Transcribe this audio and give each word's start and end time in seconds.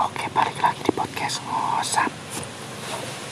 Oke, 0.00 0.32
balik 0.32 0.56
lagi 0.64 0.80
di 0.80 0.92
podcast 0.96 1.44
ngosap. 1.44 2.08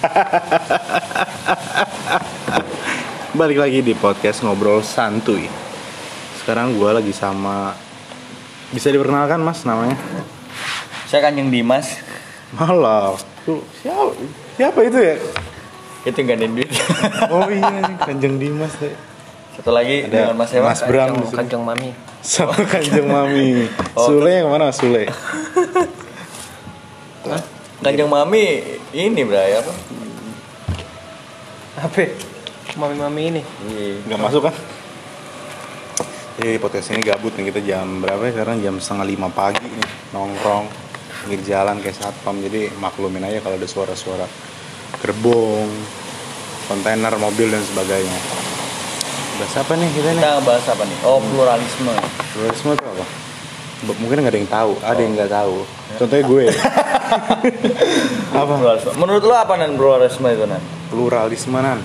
balik 3.41 3.57
lagi 3.57 3.81
di 3.81 3.97
podcast 3.97 4.45
ngobrol 4.45 4.85
santuy. 4.85 5.49
Sekarang 6.37 6.77
gue 6.77 6.91
lagi 6.93 7.09
sama 7.17 7.73
bisa 8.69 8.93
diperkenalkan 8.93 9.41
mas 9.41 9.65
namanya? 9.65 9.97
Saya 11.09 11.25
Kanjeng 11.25 11.49
Dimas. 11.49 12.05
Malah, 12.53 13.17
tuh 13.49 13.65
siapa, 13.81 14.13
siapa 14.61 14.79
itu 14.85 14.99
ya? 15.01 15.17
Itu 16.05 16.21
ada 16.21 16.47
duit. 16.53 16.69
Oh 17.33 17.49
iya, 17.49 17.97
Kanjeng 17.97 18.37
Dimas 18.37 18.77
deh. 18.77 18.93
Satu 19.57 19.73
lagi 19.73 20.05
Ada 20.05 20.37
dengan 20.37 20.37
Mas 20.37 20.53
Ewa. 20.53 20.77
Mas 20.77 20.85
Bram. 20.85 21.17
Kanjeng 21.33 21.65
Mami. 21.65 21.97
sama 22.21 22.53
Kanjeng 22.61 23.09
Mami. 23.09 23.73
Oh, 23.97 24.05
Sule 24.05 24.45
yang 24.45 24.53
mana 24.53 24.69
Sule? 24.69 25.09
Kanjeng 27.79 28.11
Mami 28.11 28.45
ini 28.91 29.23
bray 29.23 29.55
apa? 29.55 29.73
Apa? 31.79 32.03
Mami-mami 32.75 33.23
ini. 33.31 33.43
Iya. 33.71 34.03
Nggak 34.09 34.21
masuk 34.21 34.43
kan? 34.51 34.55
Jadi 36.39 36.55
di 36.55 36.61
podcast 36.63 36.95
ini 36.95 37.03
gabut 37.03 37.35
nih 37.35 37.51
kita 37.51 37.61
jam 37.67 37.99
berapa 37.99 38.23
ya 38.31 38.33
sekarang 38.39 38.63
jam 38.63 38.79
setengah 38.79 39.07
lima 39.11 39.27
pagi 39.27 39.67
nih 39.67 39.87
nongkrong 40.15 40.71
pinggir 41.27 41.43
jalan 41.43 41.83
kayak 41.83 41.99
satpam 41.99 42.39
jadi 42.39 42.71
maklumin 42.79 43.27
aja 43.27 43.43
kalau 43.43 43.59
ada 43.59 43.67
suara-suara 43.67 44.27
gerbong, 45.03 45.67
kontainer, 46.71 47.11
mobil 47.19 47.51
dan 47.51 47.63
sebagainya. 47.67 48.19
Bahas 49.39 49.55
apa 49.59 49.73
nih 49.79 49.89
kita 49.95 50.09
nih? 50.15 50.23
Kita 50.23 50.43
bahas 50.43 50.67
apa 50.67 50.83
nih? 50.87 50.99
Oh 51.07 51.19
pluralisme. 51.23 51.95
Pluralisme 52.35 52.71
itu 52.75 52.87
apa? 52.87 53.28
Mungkin 53.79 54.17
nggak 54.19 54.35
ada 54.35 54.41
yang 54.41 54.51
tahu, 54.51 54.73
ada 54.81 54.99
yang 54.99 55.13
nggak 55.15 55.31
tahu. 55.31 55.55
Contohnya 55.97 56.25
gue. 56.25 56.45
apa? 58.35 58.53
Pluralisme. 58.53 58.91
Menurut 58.97 59.23
lo 59.23 59.35
apa 59.35 59.53
nan 59.55 59.71
pluralisme 59.75 60.27
itu 60.27 60.45
nan? 60.45 60.63
Pluralisme 60.89 61.59
nan. 61.59 61.79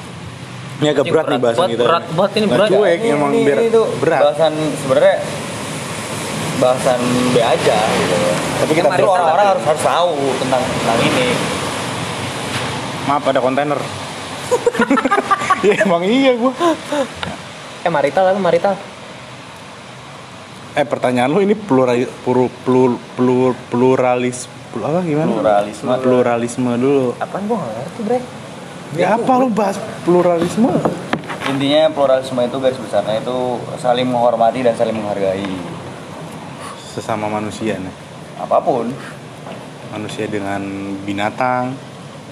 Ini 0.81 0.87
agak 0.89 1.05
Ini 1.05 1.11
berat, 1.13 1.25
nih 1.25 1.37
berat 1.37 1.43
bahasan 1.45 1.69
kita. 1.69 1.83
berat 1.85 2.05
banget 2.09 2.31
ini, 2.33 2.45
Nggak 2.45 2.57
berat. 2.57 2.69
cuek, 2.73 2.97
Ini- 2.99 3.13
emang 3.13 3.31
ini- 3.31 3.45
biar 3.45 3.59
itu 3.61 3.81
berat. 4.01 4.21
Bahasan 4.21 4.53
sebenarnya 4.75 5.15
bahasan 6.55 6.99
B 7.29 7.35
aja 7.37 7.77
gitu. 7.77 8.15
Tapi 8.57 8.71
kita 8.73 8.87
Tapi 8.87 9.03
orang-orang 9.03 9.45
harus 9.53 9.63
harus 9.63 9.83
tahu 9.83 10.11
tentang 10.39 10.61
tentang 10.63 10.97
ini. 10.99 11.27
Maaf 13.03 13.23
ada 13.23 13.39
kontainer. 13.39 13.79
ya 15.65 15.73
emang 15.79 16.01
iya 16.01 16.33
gua. 16.33 16.51
Eh 17.79 17.91
Marital 17.91 18.31
apa 18.31 18.39
Marital? 18.39 18.73
Eh 20.73 20.83
pertanyaan 20.83 21.29
lu 21.29 21.39
ini 21.39 21.53
plural 21.53 21.93
plur, 22.23 22.49
plur, 22.65 22.91
plur, 23.13 23.53
pluralis 23.69 24.49
plur- 24.73 24.89
apa 24.89 24.99
gimana? 25.01 25.29
Pluralisme. 25.29 25.91
Pluralisme 26.01 26.71
dulu. 26.75 27.13
Apaan 27.15 27.45
gua 27.45 27.61
nggak 27.61 27.73
ngerti 27.77 28.01
bre. 28.01 28.19
Ya 28.93 29.13
apa 29.13 29.31
lu 29.37 29.49
bahas 29.49 29.77
pluralisme? 30.01 30.73
Intinya 31.45 31.89
pluralisme 31.89 32.41
itu 32.41 32.57
garis 32.57 32.79
besarnya 32.79 33.19
itu 33.19 33.37
saling 33.77 34.07
menghormati 34.07 34.61
dan 34.61 34.73
saling 34.73 34.93
menghargai 34.93 35.45
Sesama 36.87 37.25
manusia 37.27 37.77
nih. 37.77 37.93
apa 38.35 38.57
pun. 38.59 38.89
Manusia 39.89 40.25
dengan 40.25 40.57
binatang, 41.05 41.77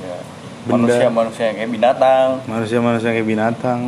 Ya. 0.02 0.18
Benda. 0.64 0.90
Manusia-manusia 0.90 1.44
yang 1.46 1.56
kayak 1.56 1.72
binatang. 1.72 2.28
manusia-manusia 2.44 3.10
kayak 3.12 3.28
binatang, 3.28 3.80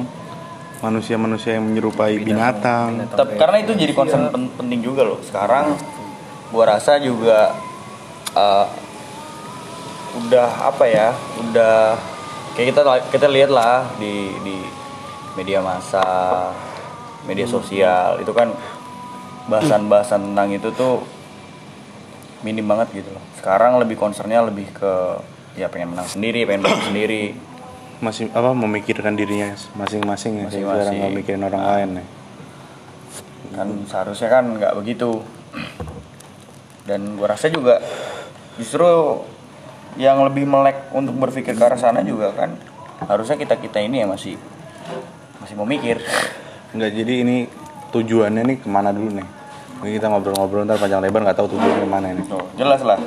manusia-manusia 0.84 1.56
yang 1.56 1.64
menyerupai 1.64 2.20
binatang. 2.20 3.08
Tetap 3.08 3.40
karena 3.40 3.58
itu 3.64 3.72
jadi 3.72 3.96
concern 3.96 4.28
pen- 4.28 4.52
penting 4.60 4.84
juga 4.84 5.08
loh. 5.08 5.24
Sekarang 5.24 5.80
gua 6.52 6.76
rasa 6.76 7.00
juga 7.00 7.56
uh, 8.36 8.68
udah 10.28 10.50
apa 10.68 10.84
ya? 10.92 11.16
Udah 11.40 11.96
kayak 12.60 12.76
kita 12.76 12.82
kita 13.16 13.28
lihat 13.32 13.50
lah 13.50 13.88
di 13.96 14.36
di 14.44 14.60
media 15.40 15.64
massa, 15.64 16.52
media 17.24 17.48
sosial 17.48 18.20
itu 18.20 18.36
kan 18.36 18.52
bahasan-bahasan 19.48 20.36
tentang 20.36 20.52
itu 20.52 20.70
tuh 20.76 21.02
minim 22.44 22.68
banget 22.68 22.92
gitu 22.92 23.10
loh. 23.16 23.24
Sekarang 23.40 23.80
lebih 23.80 23.96
concernnya 23.96 24.44
lebih 24.44 24.68
ke 24.76 24.94
ya 25.56 25.72
pengen 25.72 25.96
menang 25.96 26.12
sendiri, 26.12 26.44
pengen 26.44 26.68
menang 26.68 26.92
sendiri. 26.92 27.53
Masih 28.04 28.28
apa 28.36 28.52
memikirkan 28.52 29.16
dirinya 29.16 29.56
masing-masing 29.80 30.44
ya, 30.44 30.48
sekarang 30.52 30.94
nggak 31.00 31.14
mikirin 31.24 31.44
orang 31.48 31.64
lain 31.64 31.90
ya. 32.04 32.06
kan 33.54 33.70
seharusnya 33.86 34.28
kan 34.34 34.44
nggak 34.60 34.74
begitu 34.82 35.24
dan 36.84 37.16
gua 37.16 37.32
rasa 37.32 37.48
juga 37.54 37.80
justru 38.60 38.84
yang 39.96 40.26
lebih 40.26 40.44
melek 40.50 40.90
untuk 40.92 41.16
berpikir 41.16 41.54
ke 41.54 41.64
arah 41.64 41.78
sana 41.78 42.02
juga 42.02 42.34
kan 42.34 42.58
harusnya 43.08 43.38
kita 43.38 43.62
kita 43.62 43.78
ini 43.80 44.04
ya 44.04 44.08
masih 44.10 44.36
masih 45.40 45.54
mau 45.56 45.70
mikir 45.70 46.02
Enggak, 46.74 46.90
jadi 46.98 47.14
ini 47.22 47.46
tujuannya 47.94 48.42
nih 48.50 48.58
ke 48.58 48.68
mana 48.68 48.90
dulu 48.90 49.14
nih? 49.14 49.28
Ini 49.86 50.02
kita 50.02 50.10
ngobrol-ngobrol 50.10 50.66
ntar 50.66 50.82
panjang 50.82 51.06
lebar 51.06 51.22
nggak 51.22 51.38
tahu 51.38 51.54
tujuannya 51.54 51.86
ke 51.86 51.90
mana 51.90 52.08
ini. 52.10 52.26
Tuh, 52.26 52.42
jelas 52.58 52.82
lah 52.82 52.98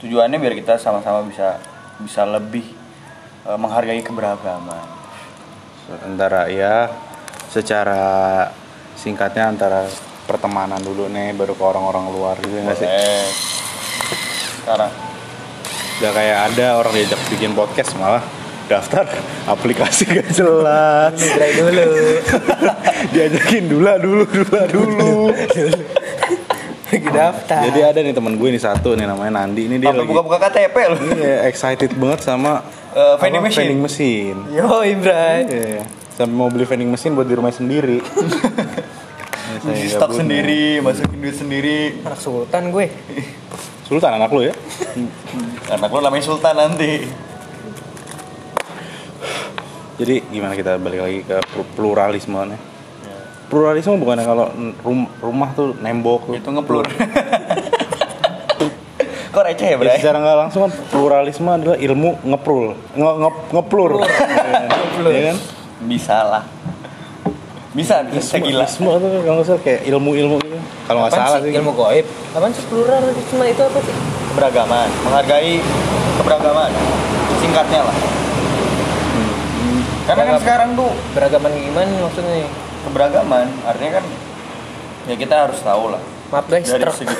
tujuannya 0.00 0.40
biar 0.40 0.56
kita 0.56 0.80
sama-sama 0.80 1.20
bisa 1.28 1.60
bisa 2.00 2.24
lebih 2.24 2.64
eh, 3.46 3.58
menghargai 3.58 4.02
keberagaman 4.04 4.98
Antara 5.90 6.46
ya 6.46 6.86
secara 7.50 8.46
singkatnya 8.94 9.50
antara 9.50 9.90
pertemanan 10.30 10.78
dulu 10.78 11.10
nih 11.10 11.34
baru 11.34 11.58
ke 11.58 11.64
orang-orang 11.66 12.04
luar 12.14 12.36
gitu 12.38 12.62
nggak 12.62 12.78
sih? 12.78 12.86
Sekarang 14.62 14.92
Udah 16.00 16.12
kayak 16.16 16.38
ada 16.48 16.80
orang 16.80 16.96
diajak 16.96 17.20
bikin 17.28 17.52
podcast 17.52 17.92
malah 18.00 18.24
daftar 18.70 19.04
aplikasi 19.52 20.08
gak 20.08 20.30
jelas. 20.30 21.12
Dulu. 21.12 21.86
Diajakin 23.12 23.64
dulu 23.66 23.90
dulu 23.98 24.22
dulu 24.24 24.58
dulu. 24.78 25.12
Lagi 26.90 27.08
daftar. 27.08 27.60
Jadi 27.64 27.80
ada 27.80 27.98
nih 28.00 28.12
teman 28.12 28.34
gue 28.34 28.48
nih 28.48 28.58
satu 28.58 28.92
nih 28.92 29.04
namanya 29.04 29.32
Nandi 29.38 29.62
ini 29.64 29.78
dia 29.78 29.90
lagi 29.90 30.04
buka-buka 30.04 30.42
KTP 30.42 30.76
loh 30.86 31.00
Iya, 31.14 31.46
excited 31.46 31.94
banget 31.94 32.20
sama 32.22 32.66
Eh, 32.90 33.14
vending 33.16 33.38
apa, 33.38 33.46
machine. 33.46 33.62
vending 33.64 33.80
machine. 33.80 34.38
Yo 34.50 34.66
Ibran. 34.80 35.42
Iya. 35.46 35.82
Sampai 36.10 36.34
mau 36.34 36.46
beli 36.46 36.64
vending 36.64 36.90
machine 36.90 37.12
buat 37.12 37.24
di 37.24 37.32
rumah 37.32 37.50
sendiri. 37.50 38.02
Ya, 38.02 39.70
Isi 39.72 39.86
nggak 39.88 39.94
stok 39.96 40.10
sendiri 40.12 40.78
masukin 40.78 41.18
duit 41.18 41.34
sendiri 41.34 41.78
Anak 42.02 42.18
sultan 42.18 42.70
gue. 42.70 42.86
Sultan 43.82 44.14
anak 44.14 44.30
lu 44.30 44.42
ya? 44.42 44.54
anak 45.74 45.86
lo 45.88 45.98
namanya 46.00 46.22
Sultan 46.24 46.54
nanti 46.56 47.02
Jadi 49.96 50.14
gimana 50.26 50.54
kita 50.54 50.74
balik 50.76 51.00
lagi 51.00 51.20
ke 51.20 51.36
pl- 51.44 51.70
pluralisme 51.74 52.38
nih? 52.46 52.60
Pluralisme 53.50 53.98
bukannya 53.98 54.22
kalau 54.22 54.46
rum- 54.80 55.10
rumah 55.18 55.50
tuh 55.52 55.74
nembok 55.76 56.24
tuh. 56.24 56.34
itu 56.34 56.48
ngeplur 56.48 56.86
kok 59.30 59.42
receh 59.44 59.62
ya 59.64 59.70
Ya, 59.70 59.76
bray 59.76 59.94
secara 59.96 60.18
nggak 60.18 60.38
langsung 60.38 60.60
kan 60.64 60.72
pluralisme 60.86 61.46
adalah 61.46 61.74
ilmu 61.76 62.18
ngeprul, 62.24 62.74
nge, 62.92 63.10
nge- 63.16 63.42
ngeplur. 63.52 63.90
Iya. 64.02 65.08
Iya 65.08 65.22
kan? 65.24 65.36
bisa 65.80 66.16
lah 66.22 66.42
bisa 67.70 68.02
bisa 68.04 68.36
gila 68.36 68.66
Isme 68.66 68.90
itu 68.90 69.06
kalau 69.22 69.34
nggak 69.38 69.46
salah 69.46 69.62
kayak 69.62 69.80
ilmu-ilmu 69.86 70.36
gitu. 70.40 70.58
Kalau 70.84 70.98
nggak 71.00 71.12
salah 71.12 71.38
sih. 71.38 71.54
Ilmu 71.54 71.72
goib. 71.72 72.02
Apaan 72.34 72.50
sih 72.50 72.66
pluralisme 72.66 73.14
itu 73.44 73.62
apa 73.62 73.78
sih? 73.80 73.94
keberagaman 74.30 74.86
menghargai 75.02 75.58
keberagaman 76.16 76.70
singkatnya 77.40 77.82
lah 77.82 77.96
karena 80.06 80.22
kan 80.24 80.36
sekarang 80.38 80.70
tuh 80.74 80.90
Beragaman 81.12 81.50
gimana 81.52 81.90
maksudnya 82.00 82.34
nih? 82.36 82.50
Keberagaman 82.82 83.46
artinya 83.62 83.98
kan 83.98 84.04
ya 85.04 85.14
kita 85.14 85.34
harus 85.44 85.60
tahu 85.60 85.90
lah 85.90 86.02
Maaf 86.30 86.46
guys, 86.46 86.62
dari 86.64 86.80
truk. 86.80 86.94
segi 86.96 87.16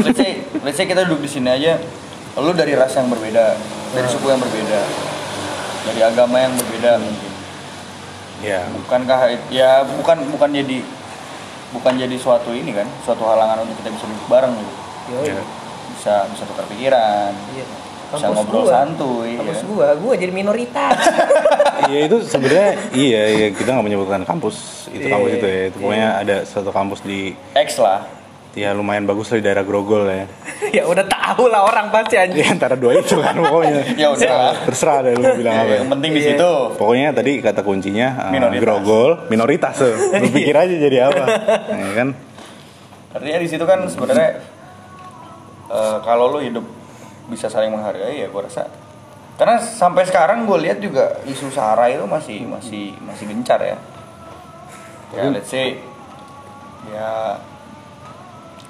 let's 0.00 0.16
say, 0.16 0.30
let's 0.60 0.74
say 0.74 0.84
kita 0.84 1.04
duduk 1.04 1.22
di 1.22 1.30
sini 1.30 1.48
aja 1.48 1.76
lu 2.34 2.50
dari 2.50 2.72
ras 2.72 2.92
yang 2.92 3.06
berbeda 3.06 3.54
dari 3.92 4.08
suku 4.08 4.26
yang 4.26 4.40
berbeda 4.40 4.80
dari 5.84 6.00
agama 6.02 6.36
yang 6.38 6.54
berbeda 6.54 6.98
mungkin 6.98 7.32
Ya. 8.42 8.60
bukankah 8.68 9.20
ya 9.48 9.86
bukan 9.88 10.28
bukan 10.28 10.50
jadi 10.52 10.84
bukan 11.72 11.96
jadi 11.96 12.12
suatu 12.14 12.52
ini 12.52 12.70
kan 12.70 12.84
suatu 13.00 13.24
halangan 13.24 13.62
untuk 13.62 13.78
kita 13.80 13.88
bisa 13.88 14.04
duduk 14.04 14.26
bareng 14.28 14.52
gitu 14.52 14.72
Ya. 15.24 15.38
bisa 15.90 16.14
bisa 16.28 16.42
tukar 16.44 16.66
pikiran 16.66 17.32
Iya. 17.52 17.64
Bisa 18.06 18.26
ngobrol 18.28 18.64
santuy 18.66 19.30
Kampus 19.34 19.56
ya. 19.56 19.64
gua, 19.66 19.88
gua 19.96 20.14
jadi 20.14 20.32
minoritas. 20.32 20.98
Iya 21.84 22.06
itu 22.06 22.16
sebenarnya 22.22 22.70
iya 22.92 23.22
iya 23.28 23.46
kita 23.50 23.68
nggak 23.70 23.84
menyebutkan 23.84 24.22
kampus 24.22 24.56
itu 24.88 25.04
Iya, 25.04 25.12
kampus 25.12 25.30
itu 25.32 25.44
ya. 25.44 25.60
Itu 25.60 25.76
iya. 25.76 25.82
pokoknya 25.82 26.08
ada 26.16 26.36
suatu 26.42 26.70
kampus 26.70 27.00
di 27.02 27.34
X 27.52 27.76
lah 27.76 28.08
ya 28.54 28.70
lumayan 28.70 29.04
bagus 29.04 29.28
lah 29.28 29.36
di 29.36 29.44
daerah 29.44 29.60
Grogol 29.60 30.06
ya. 30.06 30.24
ya 30.80 30.86
udah 30.86 31.04
tahu 31.04 31.44
lah 31.46 31.60
orang 31.62 31.90
pasti 31.90 32.14
Di 32.14 32.22
anjing. 32.22 32.46
antara 32.48 32.72
dua 32.74 32.94
itu 32.94 33.18
kan 33.18 33.34
pokoknya. 33.34 33.82
ya 34.00 34.06
udah 34.08 34.32
lah 34.32 34.54
Terserah 34.64 34.98
deh 35.02 35.12
lu 35.12 35.24
bilang 35.34 35.54
apa. 35.58 35.66
ya. 35.66 35.76
yang 35.76 35.90
penting 35.90 36.10
di 36.10 36.20
Iya. 36.22 36.28
situ 36.32 36.50
Pokoknya 36.78 37.08
tadi 37.10 37.32
kata 37.38 37.60
kuncinya 37.60 38.08
uh, 38.16 38.32
Minoritas. 38.32 38.62
Grogol 38.62 39.10
minoritas 39.26 39.74
tuh. 39.76 39.92
Lu 39.92 40.26
pikir 40.30 40.54
aja 40.54 40.74
jadi 40.78 40.98
apa? 41.04 41.24
Ya 41.68 41.92
kan? 41.94 42.08
artinya 43.12 43.38
di 43.38 43.48
situ 43.48 43.62
kan 43.62 43.78
sebenarnya 43.84 44.40
eh, 45.66 45.96
kalau 46.00 46.30
lu 46.30 46.40
hidup 46.40 46.64
bisa 47.28 47.48
saling 47.48 47.72
menghargai 47.72 48.20
ya 48.20 48.28
gue 48.28 48.42
rasa 48.44 48.68
karena 49.34 49.58
sampai 49.58 50.06
sekarang 50.06 50.46
gue 50.46 50.58
lihat 50.62 50.78
juga 50.78 51.18
isu 51.26 51.50
sara 51.50 51.90
itu 51.90 52.06
masih 52.06 52.46
masih 52.46 52.94
masih 53.02 53.24
gencar 53.26 53.58
ya 53.58 53.76
ya 55.14 55.30
let's 55.30 55.50
say 55.50 55.80
ya 56.90 57.38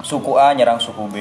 suku 0.01 0.37
A 0.37 0.53
nyerang 0.53 0.77
suku 0.79 1.03
B 1.09 1.17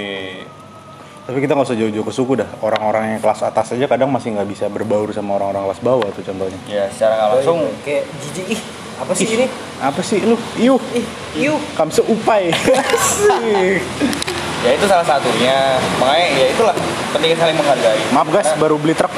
Tapi 1.24 1.40
kita 1.40 1.56
nggak 1.56 1.72
usah 1.72 1.78
jauh-jauh 1.80 2.04
ke 2.04 2.12
suku 2.12 2.36
dah. 2.36 2.44
Orang-orang 2.60 3.16
yang 3.16 3.20
kelas 3.24 3.40
atas 3.48 3.72
aja 3.72 3.88
kadang 3.88 4.12
masih 4.12 4.36
nggak 4.36 4.44
bisa 4.44 4.68
berbaur 4.68 5.08
sama 5.08 5.40
orang-orang 5.40 5.72
kelas 5.72 5.80
bawah 5.80 6.08
tuh 6.12 6.20
contohnya. 6.20 6.60
ya 6.68 6.84
secara 6.92 7.16
nggak 7.16 7.28
langsung 7.40 7.58
kayak 7.80 8.04
jijik 8.20 8.46
ih 8.52 8.60
apa 9.00 9.12
sih 9.16 9.26
ini 9.32 9.46
Apa 9.80 10.00
sih 10.04 10.20
lu? 10.20 10.36
Iuh, 10.60 10.76
ih 10.92 11.06
yuk 11.48 11.56
kamse 11.80 12.04
upai. 12.04 12.52
Ya 14.64 14.70
itu 14.72 14.86
salah 14.88 15.04
satunya 15.04 15.76
makanya 16.00 16.26
ya 16.34 16.46
itulah 16.48 16.74
pentingnya 17.12 17.36
saling 17.36 17.54
menghargai 17.54 18.00
Maaf 18.10 18.28
guys, 18.32 18.48
Karena 18.48 18.62
baru 18.64 18.76
beli 18.80 18.94
truk. 18.96 19.12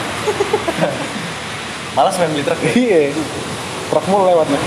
malas 1.97 2.19
main 2.19 2.31
beli 2.35 2.43
truk 2.43 2.59
ya 2.61 2.71
Iya. 2.75 3.01
Truk 3.87 4.05
mulu 4.11 4.27
lewat 4.27 4.47
nih. 4.51 4.63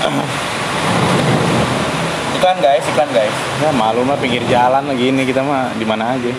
iklan 2.36 2.56
guys 2.60 2.84
iklan 2.86 3.10
guys 3.10 3.34
Ya 3.58 3.72
malu 3.72 4.04
mah 4.04 4.16
pinggir 4.16 4.44
jalan 4.46 4.84
lagi 4.84 5.08
ini 5.08 5.24
kita 5.24 5.40
mah 5.40 5.72
di 5.74 5.84
mana 5.84 6.12
aja. 6.12 6.32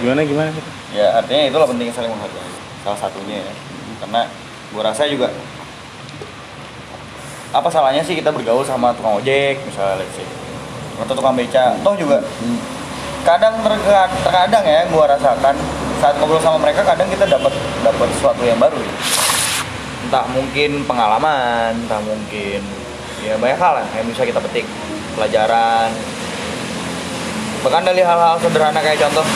Gimana 0.00 0.24
gimana? 0.24 0.52
ya 0.94 1.20
artinya 1.20 1.50
itulah 1.50 1.66
pentingnya 1.68 1.92
saling 1.92 2.08
menghargai 2.08 2.48
salah 2.80 2.96
satunya 2.96 3.42
ya 3.42 3.52
karena 4.00 4.24
gua 4.72 4.82
rasa 4.88 5.04
juga 5.04 5.28
apa 7.52 7.68
salahnya 7.68 8.00
sih 8.00 8.16
kita 8.16 8.32
bergaul 8.32 8.64
sama 8.64 8.96
tukang 8.96 9.20
ojek 9.20 9.60
misalnya 9.60 10.06
say 10.14 10.24
atau 10.96 11.12
tukang 11.12 11.36
beca 11.36 11.76
toh 11.84 11.92
juga 12.00 12.24
kadang 13.26 13.58
terkadang, 13.58 14.10
terkadang 14.22 14.62
ya 14.62 14.86
gua 14.94 15.10
rasakan 15.10 15.58
saat 15.98 16.14
ngobrol 16.22 16.38
sama 16.38 16.62
mereka 16.62 16.86
kadang 16.86 17.10
kita 17.10 17.26
dapat 17.26 17.50
dapat 17.82 18.08
sesuatu 18.14 18.38
yang 18.46 18.62
baru 18.62 18.78
gitu. 18.78 18.98
entah 20.06 20.22
mungkin 20.30 20.86
pengalaman 20.86 21.74
entah 21.74 21.98
mungkin 21.98 22.62
ya 23.26 23.34
banyak 23.42 23.58
hal 23.58 23.82
lah 23.82 23.86
yang 23.98 24.06
bisa 24.06 24.22
kita 24.22 24.38
petik 24.38 24.62
pelajaran. 25.18 25.90
Bahkan 27.66 27.82
dari 27.82 28.06
hal-hal 28.06 28.38
sederhana 28.38 28.78
kayak 28.78 29.02
contoh. 29.02 29.26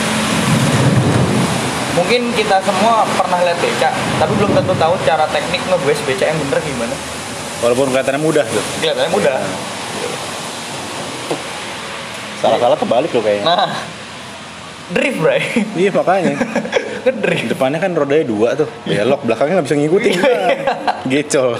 Mungkin 1.91 2.31
kita 2.39 2.63
semua 2.63 3.03
pernah 3.19 3.43
lihat 3.43 3.59
beca 3.59 3.91
tapi 3.91 4.31
belum 4.39 4.55
tentu 4.55 4.71
tahu 4.79 4.95
cara 5.03 5.27
teknik 5.27 5.59
nge 5.67 5.99
beca 6.07 6.23
yang 6.23 6.39
bener 6.47 6.59
gimana. 6.63 6.95
Walaupun 7.59 7.91
kelihatannya 7.91 8.21
mudah 8.23 8.45
tuh. 8.47 8.63
kelihatannya 8.79 9.11
mudah 9.11 9.35
Salah-salah 12.41 12.75
kebalik 12.75 13.11
loh 13.11 13.21
kayaknya. 13.21 13.45
nah 13.45 13.69
drift 14.91 15.17
bray 15.17 15.41
Iya 15.73 15.89
makanya. 15.93 16.35
ngedrift 17.05 17.47
Depannya 17.47 17.79
kan 17.79 17.91
rodanya 17.93 18.25
dua 18.25 18.49
tuh. 18.53 18.67
Belok, 18.83 19.21
belakangnya 19.23 19.53
nggak 19.55 19.67
bisa 19.69 19.77
ngikutin. 19.77 20.13
Gecol. 21.07 21.51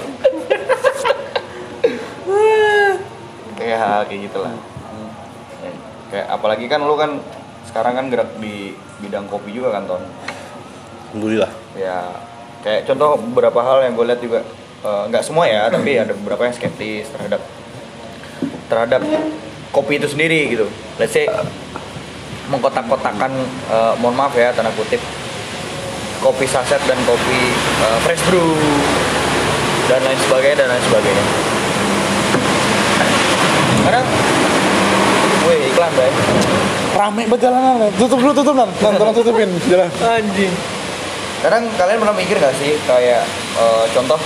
kayak 3.54 3.78
hal 3.78 4.00
kayak 4.04 4.20
gitulah 4.26 4.52
Ya, 5.62 5.70
kayak 6.10 6.26
apalagi 6.28 6.66
kan 6.66 6.82
lu 6.82 6.98
kan 6.98 7.22
sekarang 7.62 7.94
kan 7.94 8.06
gerak 8.10 8.34
di 8.36 8.74
bidang 8.98 9.30
kopi 9.30 9.54
juga 9.54 9.70
kan 9.70 9.86
ton 9.86 10.02
Alhamdulillah. 11.08 11.50
ya 11.72 12.10
kayak 12.60 12.82
contoh 12.84 13.14
beberapa 13.30 13.62
hal 13.62 13.86
yang 13.86 13.94
gue 13.94 14.06
lihat 14.10 14.18
juga 14.18 14.40
eh, 14.82 15.02
nggak 15.06 15.22
semua 15.22 15.46
ya 15.46 15.70
tapi 15.70 15.94
ada 15.94 16.10
beberapa 16.12 16.42
yang 16.42 16.54
skeptis 16.54 17.06
terhadap 17.08 17.38
terhadap 18.66 19.02
kopi 19.72 19.96
itu 19.96 20.06
sendiri 20.06 20.52
gitu 20.52 20.68
let's 21.00 21.16
say 21.16 21.24
mengkotak-kotakan 22.52 23.32
eh, 23.72 23.92
mohon 23.98 24.14
maaf 24.14 24.36
ya 24.36 24.52
tanda 24.52 24.68
kutip 24.76 25.00
kopi 26.20 26.44
saset 26.44 26.78
dan 26.84 27.00
kopi 27.08 27.40
eh, 27.56 27.98
fresh 28.04 28.22
brew 28.28 28.52
dan 29.88 30.04
lain 30.04 30.20
sebagainya 30.28 30.56
dan 30.62 30.68
lain 30.76 30.84
sebagainya 30.86 31.24
karena 33.82 34.02
wih 35.48 35.60
iklan 35.72 35.92
baik 35.96 36.14
Rame 36.92 37.24
berjalanan. 37.24 37.88
Tutup 37.96 38.20
dulu, 38.20 38.36
tutup 38.36 38.52
nan. 38.52 38.68
Nan, 38.68 38.92
tolong 39.00 39.16
tutupin 39.16 39.48
jalan. 39.64 39.88
anjing 40.04 40.52
Kadang 41.40 41.64
kalian 41.74 41.98
pernah 42.04 42.14
mikir 42.14 42.36
gak 42.36 42.52
sih 42.60 42.76
kayak 42.84 43.24
eh, 43.56 43.84
contoh 43.96 44.20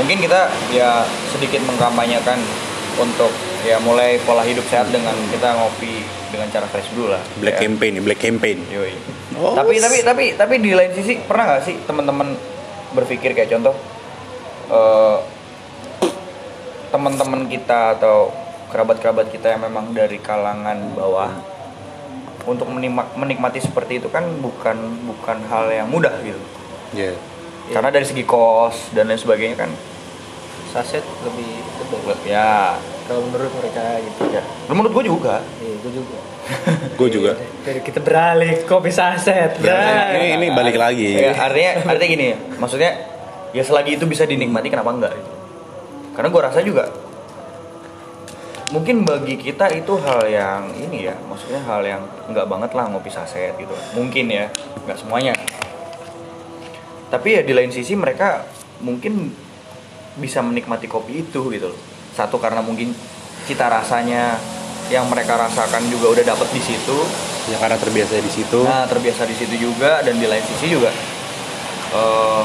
mungkin 0.00 0.24
kita 0.24 0.48
ya 0.72 1.04
sedikit 1.30 1.60
mengkampanyekan 1.68 2.40
untuk 2.98 3.30
ya 3.62 3.78
mulai 3.78 4.18
pola 4.22 4.42
hidup 4.42 4.66
sehat 4.66 4.90
dengan 4.90 5.14
kita 5.30 5.54
ngopi 5.54 6.02
dengan 6.28 6.50
cara 6.50 6.66
fresh 6.66 6.90
dulu 6.92 7.14
lah. 7.14 7.22
Black 7.38 7.56
ya. 7.56 7.62
campaign 7.64 7.92
nih, 7.96 8.02
black 8.02 8.20
campaign. 8.20 8.58
Yoi. 8.68 8.92
Oh, 9.38 9.54
tapi 9.54 9.78
tapi 9.78 10.02
tapi 10.02 10.24
tapi 10.34 10.54
di 10.58 10.74
lain 10.74 10.90
sisi 10.92 11.14
pernah 11.22 11.46
nggak 11.48 11.62
sih 11.62 11.74
teman-teman 11.86 12.34
berpikir 12.90 13.32
kayak 13.32 13.54
contoh 13.54 13.74
eh, 14.68 15.16
teman-teman 16.88 17.46
kita 17.46 17.94
atau 17.94 18.32
kerabat-kerabat 18.68 19.30
kita 19.30 19.54
yang 19.54 19.62
memang 19.62 19.92
dari 19.92 20.18
kalangan 20.18 20.76
bawah 20.92 21.32
untuk 22.44 22.68
menikma- 22.68 23.08
menikmati 23.14 23.60
seperti 23.60 24.00
itu 24.00 24.08
kan 24.08 24.24
bukan 24.40 24.76
bukan 25.06 25.38
hal 25.48 25.68
yang 25.68 25.88
mudah 25.88 26.12
gitu 26.24 26.40
Iya. 26.96 27.12
karena 27.68 27.92
dari 27.92 28.08
segi 28.08 28.24
kos 28.24 28.96
dan 28.96 29.12
lain 29.12 29.20
sebagainya 29.20 29.56
kan 29.60 29.70
saset 30.70 31.04
lebih 31.24 31.50
tebal. 31.80 32.16
Ya. 32.28 32.76
Kalau 33.08 33.24
menurut 33.24 33.52
mereka 33.56 33.98
gitu. 34.04 34.22
Ya. 34.28 34.42
Menurut 34.68 34.92
gue 34.92 35.04
juga. 35.08 35.40
Iya 35.64 35.74
gue 35.80 35.92
juga. 35.92 36.18
Gue 36.98 37.08
juga. 37.12 37.32
dari 37.60 37.84
kita 37.84 38.00
beralih 38.00 38.64
kopi 38.64 38.88
saset. 38.88 39.60
Ya, 39.60 40.16
ini, 40.16 40.40
ini 40.40 40.46
balik 40.48 40.80
lagi. 40.80 41.12
Ya, 41.12 41.36
artinya 41.36 41.92
artinya 41.92 42.08
gini 42.08 42.24
ya 42.32 42.36
maksudnya 42.56 42.90
ya 43.52 43.60
selagi 43.60 44.00
itu 44.00 44.08
bisa 44.08 44.24
dinikmati 44.24 44.72
kenapa 44.72 44.96
enggak 44.96 45.12
gitu. 45.12 45.32
karena 46.16 46.28
gue 46.32 46.42
rasa 46.42 46.60
juga 46.64 46.84
mungkin 48.68 49.04
bagi 49.04 49.40
kita 49.40 49.72
itu 49.72 49.96
hal 49.96 50.28
yang 50.28 50.62
ini 50.76 51.08
ya 51.08 51.16
maksudnya 51.24 51.60
hal 51.64 51.80
yang 51.80 52.02
enggak 52.28 52.44
banget 52.44 52.70
lah 52.76 52.84
ngopi 52.92 53.08
saset 53.08 53.56
gitu. 53.56 53.72
Mungkin 53.96 54.28
ya 54.28 54.52
nggak 54.84 54.98
semuanya. 55.00 55.32
Tapi 57.08 57.40
ya 57.40 57.42
di 57.44 57.52
lain 57.56 57.72
sisi 57.72 57.96
mereka 57.96 58.44
mungkin 58.84 59.32
bisa 60.18 60.42
menikmati 60.42 60.90
kopi 60.90 61.24
itu 61.24 61.48
gitu 61.54 61.70
loh 61.70 61.80
satu 62.12 62.42
karena 62.42 62.60
mungkin 62.60 62.90
cita 63.46 63.70
rasanya 63.70 64.36
yang 64.90 65.06
mereka 65.06 65.38
rasakan 65.38 65.86
juga 65.88 66.18
udah 66.18 66.24
dapet 66.34 66.48
di 66.52 66.62
situ 66.62 66.98
Ya 67.48 67.56
karena 67.56 67.80
terbiasa 67.80 68.20
di 68.20 68.32
situ. 68.32 68.60
Nah 68.60 68.84
terbiasa 68.84 69.24
di 69.24 69.32
situ 69.32 69.56
juga 69.56 70.04
dan 70.04 70.20
di 70.20 70.28
lain 70.28 70.44
sisi 70.44 70.68
juga 70.68 70.92
eh, 71.96 72.44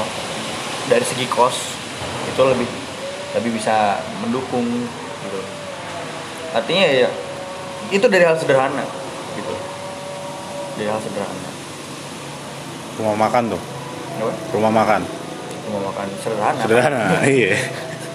dari 0.88 1.04
segi 1.04 1.28
kos 1.28 1.76
itu 2.32 2.42
lebih 2.48 2.70
lebih 3.36 3.52
bisa 3.60 4.00
mendukung 4.24 4.64
gitu. 5.28 5.40
Artinya 6.56 6.88
ya 6.88 7.10
itu 7.92 8.06
dari 8.08 8.24
hal 8.24 8.40
sederhana 8.40 8.84
gitu. 9.36 9.54
Dari 10.80 10.88
hal 10.88 11.00
sederhana. 11.04 11.52
Rumah 13.04 13.18
makan 13.28 13.44
tuh. 13.52 13.62
Apa? 14.24 14.34
Rumah 14.56 14.72
makan. 14.72 15.02
Cuma 15.74 15.90
makan 15.90 16.06
sederhana. 16.16 16.62
Sederhana. 16.62 17.02
Iya. 17.26 17.58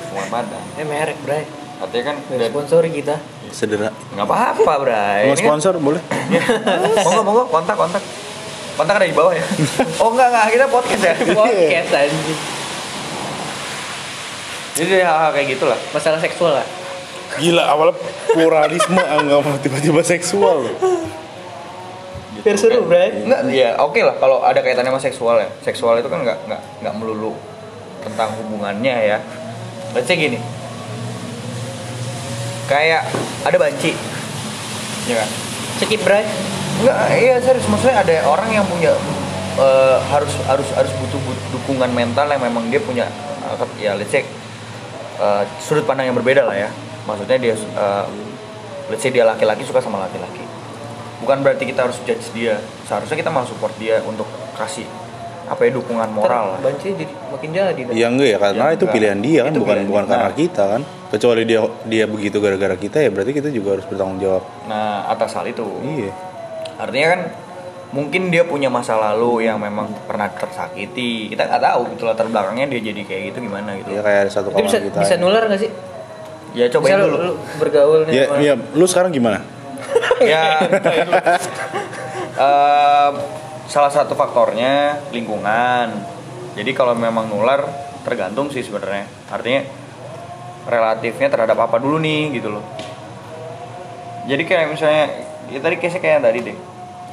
Cuma 0.09 0.23
padang. 0.31 0.63
eh 0.75 0.87
merek 0.87 1.19
bray 1.21 1.43
Artinya 1.79 2.05
kan 2.05 2.17
dari- 2.29 2.47
sponsori 2.49 2.89
kita 2.93 3.17
Sederhana. 3.49 3.91
nggak 4.13 4.25
apa-apa, 4.25 4.73
Bray. 4.79 5.23
Mau 5.25 5.35
kan- 5.35 5.43
sponsor 5.43 5.75
boleh? 5.77 6.03
monggo 7.05 7.23
monggo 7.23 7.43
kontak 7.49 7.75
kontak. 7.75 8.03
Kontak 8.75 8.95
ada 8.95 9.05
di 9.05 9.13
bawah 9.13 9.31
ya. 9.31 9.43
Oh 10.03 10.11
enggak 10.11 10.27
enggak 10.29 10.47
kita 10.53 10.67
podcast 10.69 11.03
ya. 11.03 11.15
podcast 11.29 11.91
anjing 11.93 12.41
Jadi 14.77 15.03
hal-hal 15.03 15.31
kayak 15.33 15.47
gitulah. 15.51 15.79
masalah 15.91 16.19
seksual 16.19 16.55
lah 16.55 16.67
Gila 17.35 17.61
awalnya 17.61 17.95
pluralisme 18.29 18.97
nggak 18.97 19.41
mau 19.41 19.57
tiba-tiba 19.59 20.01
seksual. 20.01 20.65
Biar 22.49 22.57
seru 22.57 22.81
bray 22.89 23.29
Enggak, 23.29 23.41
ya 23.53 23.77
oke 23.77 24.01
lah 24.01 24.17
kalau 24.17 24.41
ada 24.41 24.65
kaitannya 24.65 24.89
sama 24.89 25.03
seksual 25.05 25.37
ya. 25.37 25.49
Seksual 25.61 26.01
itu 26.01 26.09
kan 26.09 26.25
nggak 26.25 26.49
nggak 26.49 26.61
nggak 26.81 26.95
melulu 26.97 27.37
tentang 28.01 28.33
hubungannya 28.41 28.97
ya. 29.05 29.19
Say 30.01 30.17
gini. 30.17 30.41
Kayak 32.65 33.05
ada 33.45 33.57
banci. 33.61 33.93
Ya 35.05 35.21
kan? 35.21 35.29
skip 35.79 36.03
bray 36.03 36.27
Enggak, 36.79 36.97
iya 37.19 37.35
serius 37.43 37.67
maksudnya 37.67 38.07
ada 38.07 38.15
orang 38.31 38.55
yang 38.55 38.63
punya 38.67 38.95
eh, 39.59 39.99
harus 40.15 40.31
harus 40.47 40.69
harus 40.79 40.93
butuh 41.03 41.21
but- 41.27 41.47
dukungan 41.53 41.91
mental 41.91 42.31
yang 42.31 42.39
memang 42.39 42.71
dia 42.71 42.79
punya 42.79 43.07
eh, 43.51 43.83
ya 43.83 43.93
let's 43.99 44.15
say 44.15 44.23
eh, 45.19 45.43
sudut 45.59 45.83
pandang 45.83 46.09
yang 46.09 46.17
berbeda 46.17 46.47
lah 46.47 46.55
ya. 46.55 46.71
Maksudnya 47.05 47.37
dia 47.37 47.55
eh, 47.59 48.05
let's 48.89 49.03
say 49.03 49.11
dia 49.11 49.27
laki-laki 49.27 49.67
suka 49.67 49.83
sama 49.83 50.07
laki-laki. 50.07 50.48
Bukan 51.19 51.43
berarti 51.43 51.65
kita 51.65 51.85
harus 51.85 51.99
judge 52.03 52.31
dia. 52.31 52.57
Seharusnya 52.85 53.17
kita 53.17 53.31
malah 53.31 53.45
support 53.45 53.75
dia 53.77 53.99
untuk 54.03 54.27
kasih 54.55 54.87
apa 55.49 55.65
ya 55.65 55.73
dukungan 55.73 56.13
moral 56.13 56.45
lah. 56.55 56.61
banci 56.61 56.93
jadi 56.93 57.09
makin 57.33 57.49
jadi. 57.51 57.81
Iya 57.89 58.07
enggak 58.07 58.29
ya 58.29 58.39
karena 58.39 58.63
Ya, 58.63 58.69
itu 58.69 58.85
enggak. 58.85 58.95
pilihan 58.95 59.19
dia 59.19 59.41
kan 59.41 59.53
Itu 59.53 59.61
bukan 59.65 59.77
bukan 59.89 60.05
dia. 60.05 60.13
karena 60.13 60.31
kita 60.33 60.65
kan. 60.69 60.83
Kecuali 61.09 61.43
dia 61.43 61.61
dia 61.89 62.05
begitu 62.05 62.37
gara-gara 62.37 62.77
kita 62.77 63.01
ya 63.01 63.09
berarti 63.09 63.33
kita 63.33 63.49
juga 63.49 63.69
harus 63.75 63.87
bertanggung 63.89 64.21
jawab. 64.21 64.45
Nah, 64.69 65.09
atas 65.09 65.33
hal 65.33 65.49
itu. 65.49 65.65
Iya. 65.81 66.13
Artinya 66.77 67.09
kan 67.09 67.21
mungkin 67.89 68.29
dia 68.29 68.45
punya 68.45 68.69
masa 68.69 68.95
lalu 68.95 69.49
yang 69.49 69.57
memang 69.57 69.89
pernah 70.05 70.29
tersakiti 70.29 71.33
kita 71.33 71.49
nggak 71.49 71.63
tahu 71.65 71.81
gitu 71.89 72.05
latar 72.05 72.29
belakangnya 72.29 72.69
dia 72.69 72.81
jadi 72.85 73.01
kayak 73.01 73.23
gitu 73.33 73.49
gimana 73.49 73.81
gitu 73.81 73.97
ya 73.97 74.05
kayak 74.05 74.21
ada 74.21 74.31
satu 74.31 74.53
kawan 74.53 74.69
bisa 74.69 74.79
kita 74.85 74.99
bisa 75.01 75.15
nular 75.17 75.49
nggak 75.49 75.57
sih? 75.57 75.71
ya 76.53 76.69
cobain 76.69 76.93
Misal 76.93 77.01
dulu 77.03 77.17
lu 77.17 77.33
bergaul 77.57 78.01
nih 78.05 78.13
ya, 78.13 78.25
ya 78.37 78.55
lu 78.57 78.85
sekarang 78.85 79.09
gimana 79.09 79.41
ya 80.33 80.63
em, 82.39 83.15
salah 83.69 83.93
satu 83.93 84.17
faktornya 84.17 85.05
lingkungan. 85.13 85.93
Jadi 86.57 86.71
kalau 86.75 86.97
memang 86.97 87.31
nular 87.31 87.69
tergantung 88.03 88.49
sih 88.51 88.65
sebenarnya. 88.65 89.07
Artinya 89.31 89.63
relatifnya 90.67 91.29
terhadap 91.31 91.59
apa 91.61 91.77
dulu 91.79 92.01
nih 92.01 92.41
gitu 92.41 92.49
loh. 92.59 92.65
Jadi 94.29 94.43
kayak 94.45 94.67
misalnya 94.73 95.05
ya 95.49 95.59
tadi 95.61 95.77
case 95.81 96.01
kayak 96.01 96.25
tadi 96.25 96.39
deh. 96.43 96.59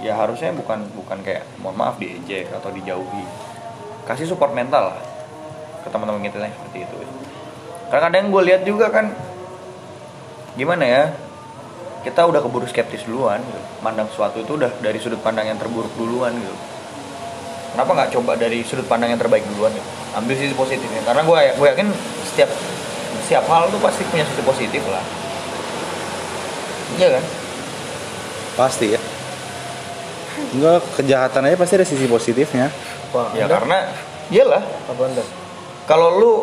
Ya 0.03 0.15
harusnya 0.15 0.51
bukan 0.51 0.87
bukan 0.95 1.23
kayak 1.23 1.47
mohon 1.59 1.75
maaf 1.79 1.95
diejek 1.99 2.51
atau 2.51 2.71
dijauhi. 2.71 3.23
Kasih 4.07 4.27
support 4.27 4.51
mental 4.55 4.95
lah 4.95 4.99
ke 5.83 5.87
teman-teman 5.91 6.23
kita 6.25 6.41
yang 6.41 6.55
seperti 6.55 6.87
itu. 6.87 6.97
Karena 7.89 8.01
kadang 8.09 8.33
gue 8.33 8.41
lihat 8.43 8.61
juga 8.65 8.89
kan 8.89 9.13
gimana 10.55 10.83
ya 10.87 11.03
kita 12.05 12.21
udah 12.29 12.39
keburu 12.45 12.69
skeptis 12.69 13.03
duluan 13.09 13.41
gitu. 13.41 13.61
mandang 13.81 14.05
sesuatu 14.13 14.37
itu 14.37 14.53
udah 14.53 14.69
dari 14.79 15.01
sudut 15.01 15.17
pandang 15.25 15.49
yang 15.49 15.57
terburuk 15.57 15.89
duluan 15.97 16.37
gitu. 16.37 16.55
Kenapa 17.73 17.91
nggak 17.91 18.09
coba 18.15 18.37
dari 18.37 18.61
sudut 18.61 18.85
pandang 18.85 19.11
yang 19.11 19.19
terbaik 19.19 19.41
duluan 19.49 19.73
gitu? 19.73 19.89
Ambil 20.13 20.37
sisi 20.37 20.53
positifnya. 20.53 21.01
Karena 21.01 21.25
gue 21.25 21.39
gue 21.57 21.67
yakin 21.73 21.87
setiap 22.29 22.49
setiap 23.25 23.43
hal 23.49 23.73
tuh 23.73 23.81
pasti 23.81 24.05
punya 24.05 24.23
sisi 24.29 24.43
positif 24.45 24.83
lah. 24.85 25.03
Iya 27.01 27.09
kan? 27.17 27.23
Pasti 28.53 28.85
ya. 28.93 29.01
Enggak 30.53 30.85
kejahatan 31.01 31.41
aja 31.49 31.57
pasti 31.57 31.73
ada 31.75 31.87
sisi 31.89 32.05
positifnya. 32.05 32.69
Wah, 33.11 33.33
ya 33.33 33.49
Anda? 33.49 33.55
karena 33.57 33.77
iyalah. 34.29 34.63
Apa 34.93 35.01
anda? 35.09 35.25
kalau 35.85 36.17
lu 36.17 36.33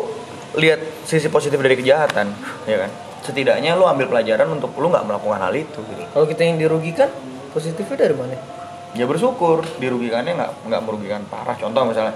lihat 0.59 0.79
sisi 1.03 1.27
positif 1.27 1.59
dari 1.59 1.75
kejahatan 1.75 2.31
ya 2.67 2.87
kan 2.87 2.91
setidaknya 3.23 3.73
lu 3.73 3.87
ambil 3.87 4.11
pelajaran 4.11 4.51
untuk 4.51 4.75
lu 4.77 4.91
nggak 4.91 5.07
melakukan 5.07 5.39
hal 5.39 5.53
itu 5.55 5.79
gitu 5.79 6.03
Kalau 6.11 6.25
kita 6.27 6.41
yang 6.43 6.59
dirugikan, 6.59 7.07
positifnya 7.49 7.97
dari 7.97 8.15
mana? 8.15 8.35
ya 8.93 9.09
bersyukur 9.09 9.65
dirugikannya 9.81 10.37
nggak 10.37 10.51
nggak 10.69 10.81
merugikan 10.85 11.25
parah 11.25 11.57
contoh 11.57 11.81
misalnya 11.81 12.13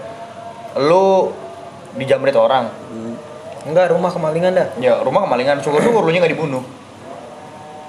lu 0.78 1.34
dijamret 1.98 2.38
orang 2.38 2.70
Enggak, 3.66 3.90
rumah 3.90 4.14
kemalingan 4.14 4.54
dah. 4.54 4.68
ya 4.78 5.02
rumah 5.02 5.26
kemalingan 5.26 5.58
syukur-syukur 5.60 6.06
lu 6.06 6.14
nya 6.14 6.22
nggak 6.22 6.34
dibunuh 6.38 6.62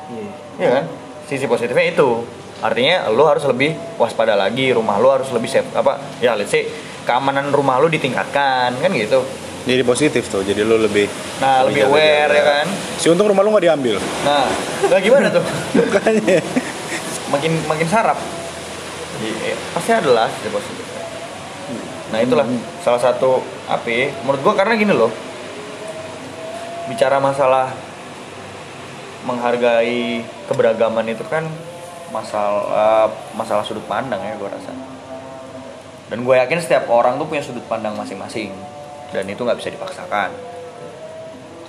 Iya. 0.08 0.30
Iya 0.56 0.68
kan? 0.72 0.84
Sisi 1.28 1.44
positifnya 1.44 1.84
itu. 1.84 2.24
Artinya 2.58 3.12
lu 3.12 3.28
harus 3.28 3.44
lebih 3.44 3.76
waspada 4.00 4.32
lagi, 4.34 4.72
rumah 4.72 4.96
lu 4.96 5.12
harus 5.12 5.28
lebih 5.30 5.46
safe 5.46 5.68
apa? 5.76 6.00
Ya 6.18 6.32
let's 6.32 6.48
say 6.48 6.64
keamanan 7.04 7.52
rumah 7.52 7.76
lu 7.76 7.86
ditingkatkan 7.86 8.72
kan 8.74 8.90
gitu. 8.90 9.20
Jadi 9.68 9.84
positif 9.84 10.26
tuh 10.26 10.40
jadi 10.40 10.64
lu 10.64 10.80
lebih 10.80 11.04
Nah, 11.38 11.62
lebih 11.62 11.86
aware 11.86 12.30
ya 12.30 12.42
kan. 12.42 12.66
si 12.96 13.06
untung 13.06 13.28
rumah 13.28 13.44
lu 13.44 13.52
nggak 13.52 13.64
diambil 13.64 13.96
Nah, 14.24 14.48
nah 14.88 14.98
gimana 14.98 15.28
tuh? 15.28 15.44
makanya 15.76 16.40
Makin 17.28 17.52
makin 17.68 17.84
sarap. 17.84 18.16
Iya, 19.20 19.52
pasti 19.76 19.92
adalah 19.92 20.32
sisi 20.32 20.48
positifnya. 20.48 21.04
Nah, 22.08 22.24
itulah 22.24 22.48
salah 22.80 22.96
satu 22.96 23.44
apa 23.68 23.84
ya, 23.84 24.08
menurut 24.24 24.40
gua 24.40 24.56
karena 24.56 24.80
gini 24.80 24.96
loh. 24.96 25.12
Bicara 26.88 27.20
masalah 27.20 27.68
menghargai 29.28 30.24
keberagaman 30.48 31.04
itu 31.04 31.20
kan 31.28 31.44
masalah 32.08 33.12
masalah 33.36 33.60
sudut 33.60 33.84
pandang 33.84 34.24
ya 34.24 34.32
gue 34.32 34.48
rasa 34.48 34.72
dan 36.08 36.24
gue 36.24 36.32
yakin 36.32 36.58
setiap 36.64 36.88
orang 36.88 37.20
tuh 37.20 37.28
punya 37.28 37.44
sudut 37.44 37.60
pandang 37.68 37.92
masing-masing 37.92 38.48
dan 39.12 39.24
itu 39.28 39.40
nggak 39.40 39.58
bisa 39.58 39.70
dipaksakan 39.72 40.30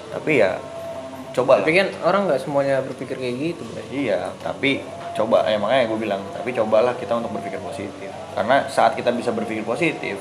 tapi 0.09 0.41
ya 0.41 0.57
coba 1.29 1.61
Tapi 1.61 1.71
kan 1.77 1.87
orang 2.03 2.25
nggak 2.25 2.41
semuanya 2.41 2.81
berpikir 2.81 3.15
kayak 3.15 3.35
gitu, 3.37 3.61
Bray. 3.69 3.85
iya 4.09 4.33
tapi 4.41 4.81
coba 5.13 5.45
ya 5.45 5.61
makanya 5.61 5.83
gue 5.93 5.99
bilang 6.01 6.21
tapi 6.33 6.49
cobalah 6.55 6.97
kita 6.97 7.13
untuk 7.21 7.31
berpikir 7.37 7.61
positif 7.61 8.09
karena 8.33 8.65
saat 8.71 8.97
kita 8.97 9.13
bisa 9.13 9.29
berpikir 9.29 9.61
positif 9.61 10.17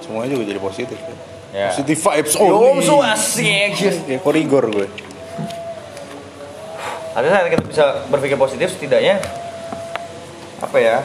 semuanya 0.00 0.38
juga 0.38 0.44
jadi 0.48 0.60
positif 0.60 0.96
ya. 0.96 1.16
Ya. 1.54 1.68
positive 1.72 2.00
vibes 2.00 2.32
Yo, 2.36 2.52
only 2.52 2.84
so 2.84 3.00
asik. 3.02 3.72
ya 4.10 4.18
korigor 4.20 4.68
gue 4.70 4.88
Ada 7.16 7.32
saat 7.32 7.48
kita 7.48 7.64
bisa 7.64 7.84
berpikir 8.12 8.36
positif 8.36 8.76
setidaknya 8.76 9.16
apa 10.60 10.76
ya? 10.76 11.00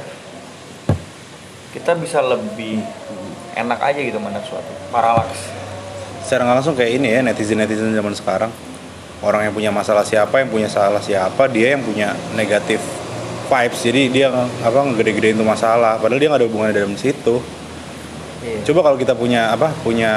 Kita 1.72 1.96
bisa 1.96 2.20
lebih 2.20 2.84
enak 3.54 3.80
aja 3.80 4.00
gitu 4.00 4.18
mandang 4.18 4.44
suatu. 4.44 4.72
Paralaks. 4.90 5.60
secara 6.22 6.48
nggak 6.48 6.58
langsung 6.58 6.76
kayak 6.76 6.92
ini 6.96 7.08
ya 7.10 7.20
netizen 7.22 7.60
netizen 7.60 7.92
zaman 7.92 8.14
sekarang 8.14 8.48
orang 9.20 9.46
yang 9.46 9.54
punya 9.54 9.68
masalah 9.68 10.02
siapa 10.02 10.40
yang 10.40 10.48
punya 10.48 10.66
salah 10.66 10.98
siapa 10.98 11.44
dia 11.46 11.76
yang 11.76 11.84
punya 11.84 12.14
negatif 12.32 12.80
vibes 13.46 13.82
jadi 13.82 14.02
dia 14.08 14.28
apa 14.62 14.80
ngegede-gedein 14.86 15.36
itu 15.36 15.44
masalah 15.44 16.00
padahal 16.00 16.18
dia 16.18 16.30
nggak 16.30 16.40
ada 16.40 16.48
hubungannya 16.48 16.76
dalam 16.78 16.96
situ 16.96 17.42
Iya. 18.40 18.64
coba 18.64 18.80
kalau 18.82 18.98
kita 18.98 19.14
punya 19.14 19.52
apa 19.52 19.70
punya 19.82 20.12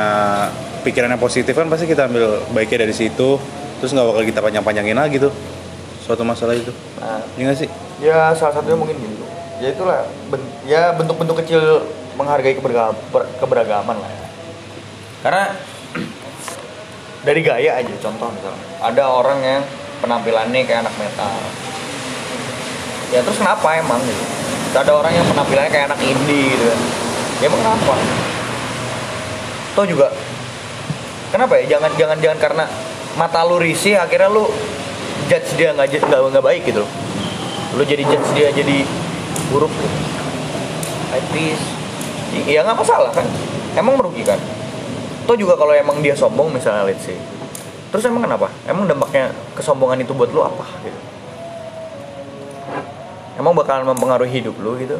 pikiran 0.80 1.10
yang 1.10 1.18
positif 1.18 1.52
kan 1.52 1.68
pasti 1.68 1.84
kita 1.84 2.06
ambil 2.06 2.40
baiknya 2.52 2.86
dari 2.86 2.94
situ 2.94 3.36
terus 3.76 3.90
nggak 3.90 4.06
bakal 4.06 4.22
kita 4.22 4.40
panjang-panjangin 4.40 4.96
lagi 4.96 5.16
tuh 5.18 5.32
suatu 6.00 6.22
masalah 6.22 6.54
itu 6.54 6.72
Nah, 6.96 7.20
ini 7.34 7.42
nggak 7.44 7.58
sih 7.58 7.68
ya 8.00 8.32
salah 8.32 8.54
satunya 8.54 8.76
mungkin 8.76 8.96
gitu. 8.96 9.24
Ya 9.58 9.68
itulah 9.70 10.00
ben- 10.26 10.52
ya 10.64 10.82
bentuk-bentuk 10.94 11.36
kecil 11.42 11.84
menghargai 12.14 12.54
keberagaman 13.40 13.96
lah 13.98 14.10
ya. 14.10 14.26
Karena 15.24 15.44
dari 17.26 17.40
gaya 17.40 17.70
aja 17.80 17.94
contoh 18.02 18.28
misalnya 18.32 18.64
ada 18.84 19.04
orang 19.08 19.38
yang 19.40 19.62
penampilannya 20.04 20.60
kayak 20.68 20.84
anak 20.84 20.94
metal 21.00 21.32
ya 23.08 23.20
terus 23.24 23.38
kenapa 23.40 23.80
emang 23.80 24.02
gitu 24.04 24.24
ada 24.74 24.92
orang 24.92 25.12
yang 25.14 25.24
penampilannya 25.32 25.70
kayak 25.70 25.86
anak 25.88 26.00
indie 26.02 26.52
gitu 26.52 26.64
kan 26.68 26.80
ya 27.40 27.44
emang 27.48 27.60
kenapa 27.62 27.94
toh 29.72 29.86
juga 29.88 30.08
kenapa 31.32 31.62
ya 31.62 31.78
jangan 31.78 31.90
jangan 31.96 32.18
jangan 32.20 32.38
karena 32.38 32.64
mata 33.16 33.40
lu 33.46 33.56
risih 33.62 33.96
akhirnya 33.96 34.28
lu 34.30 34.44
judge 35.30 35.56
dia 35.56 35.72
nggak 35.72 35.88
nggak 35.88 36.20
nggak 36.30 36.44
baik 36.44 36.62
gitu 36.68 36.84
loh. 36.84 36.90
lu 37.74 37.82
jadi 37.82 38.06
judge 38.06 38.28
dia 38.38 38.48
jadi 38.54 38.86
buruk 39.50 39.70
gitu. 39.70 39.98
High 41.10 41.26
priest. 41.30 41.66
Iya 42.42 42.66
nggak 42.66 42.76
masalah 42.76 43.10
kan 43.14 43.26
emang 43.74 43.94
merugikan 43.96 44.38
Toh 45.24 45.38
juga 45.38 45.56
kalau 45.56 45.72
emang 45.72 46.04
dia 46.04 46.12
sombong 46.12 46.50
misalnya 46.50 46.84
let's 46.84 47.06
say 47.06 47.16
Terus 47.88 48.10
emang 48.10 48.26
kenapa? 48.26 48.50
Emang 48.66 48.90
dampaknya 48.90 49.30
kesombongan 49.54 50.02
itu 50.02 50.10
buat 50.10 50.26
lu 50.34 50.42
apa 50.42 50.66
gitu? 50.82 50.98
Emang 53.34 53.54
bakalan 53.54 53.86
mempengaruhi 53.86 54.42
hidup 54.42 54.58
lu 54.58 54.74
gitu? 54.78 54.98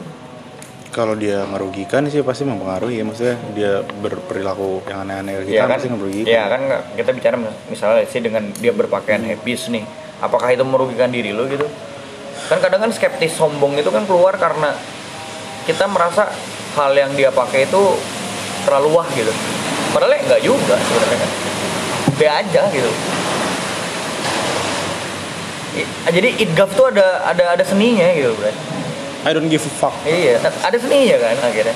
kalau 0.94 1.18
dia 1.18 1.42
merugikan 1.42 2.06
sih 2.06 2.22
pasti 2.22 2.46
mempengaruhi 2.46 3.02
maksudnya 3.02 3.34
dia 3.50 3.82
berperilaku 3.82 4.78
yang 4.86 5.02
aneh-aneh 5.02 5.42
kita 5.42 5.50
Iya 5.50 5.62
kan? 5.66 5.74
pasti 5.74 5.88
merugikan 5.90 6.26
Iya 6.30 6.42
kan 6.46 6.60
kita 6.94 7.10
bicara 7.10 7.34
mis- 7.34 7.60
misalnya 7.66 7.96
let's 7.98 8.14
say 8.14 8.22
dengan 8.22 8.46
dia 8.54 8.70
berpakaian 8.70 9.26
habis 9.26 9.66
nih 9.74 9.82
Apakah 10.22 10.54
itu 10.54 10.62
merugikan 10.62 11.10
diri 11.10 11.34
lu 11.34 11.50
gitu? 11.50 11.66
Kan 12.46 12.62
kadang 12.62 12.86
kan 12.86 12.94
skeptis 12.94 13.34
sombong 13.34 13.74
itu 13.74 13.90
kan 13.90 14.06
keluar 14.06 14.38
karena 14.38 14.70
kita 15.66 15.90
merasa 15.90 16.30
hal 16.74 16.92
yang 16.94 17.10
dia 17.14 17.30
pakai 17.30 17.70
itu 17.70 17.82
terlalu 18.66 18.88
wah 18.98 19.08
gitu. 19.14 19.30
Padahal 19.94 20.18
ya 20.18 20.20
enggak 20.26 20.42
juga 20.42 20.76
sebenarnya 20.78 21.18
kan. 21.22 21.30
Aja 22.24 22.62
gitu. 22.70 22.90
Jadi 26.06 26.28
itgaf 26.38 26.70
tuh 26.78 26.86
ada 26.94 27.26
ada 27.26 27.58
ada 27.58 27.64
seninya 27.66 28.06
gitu 28.14 28.30
bro 28.38 28.46
I 29.26 29.34
don't 29.34 29.50
give 29.50 29.66
a 29.66 29.72
fuck. 29.74 29.94
Iya 30.06 30.38
ada 30.40 30.76
seninya 30.78 31.18
kan 31.18 31.34
akhirnya. 31.42 31.74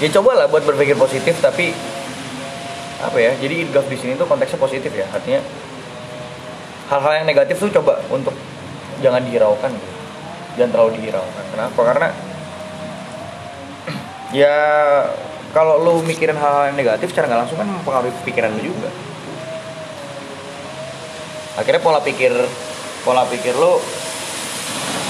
Ya 0.00 0.08
cobalah 0.12 0.48
buat 0.48 0.64
berpikir 0.64 0.96
positif 0.96 1.36
tapi 1.44 1.76
apa 2.96 3.16
ya 3.20 3.36
jadi 3.36 3.68
itgaf 3.68 3.84
di 3.92 3.96
sini 4.00 4.16
tuh 4.16 4.24
konteksnya 4.24 4.56
positif 4.56 4.88
ya. 4.90 5.04
Artinya 5.12 5.44
hal-hal 6.88 7.12
yang 7.22 7.26
negatif 7.28 7.60
tuh 7.60 7.70
coba 7.76 8.00
untuk 8.08 8.32
jangan 9.04 9.20
dihiraukan 9.28 9.68
gitu. 9.68 9.92
jangan 10.56 10.70
terlalu 10.72 10.90
dihiraukan. 11.00 11.44
Kenapa? 11.52 11.80
Karena 11.84 12.08
ya 14.34 14.56
kalau 15.54 15.80
lu 15.80 15.94
mikirin 16.04 16.36
hal-hal 16.36 16.68
yang 16.68 16.78
negatif 16.78 17.12
secara 17.14 17.30
nggak 17.30 17.40
langsung 17.46 17.58
kan 17.58 17.68
mempengaruhi 17.68 18.12
pikiran 18.26 18.52
lu 18.58 18.72
juga. 18.74 18.90
Akhirnya 21.56 21.80
pola 21.80 22.00
pikir 22.04 22.32
pola 23.06 23.24
pikir 23.24 23.56
lu 23.56 23.80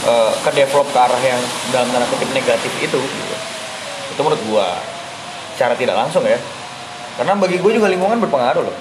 eh, 0.07 0.33
ke 0.45 0.51
develop 0.55 0.87
ke 0.93 0.99
arah 1.03 1.23
yang 1.23 1.43
dalam 1.75 1.89
tanda 1.91 2.07
kutip 2.13 2.31
negatif 2.31 2.73
itu 2.79 2.99
gitu. 2.99 3.37
itu 4.15 4.21
menurut 4.23 4.43
gua. 4.47 4.69
Secara 5.59 5.75
tidak 5.75 5.97
langsung 5.97 6.23
ya. 6.23 6.39
Karena 7.17 7.33
bagi 7.33 7.57
gue 7.57 7.73
juga 7.73 7.89
lingkungan 7.89 8.21
berpengaruh 8.29 8.61
loh. 8.61 8.77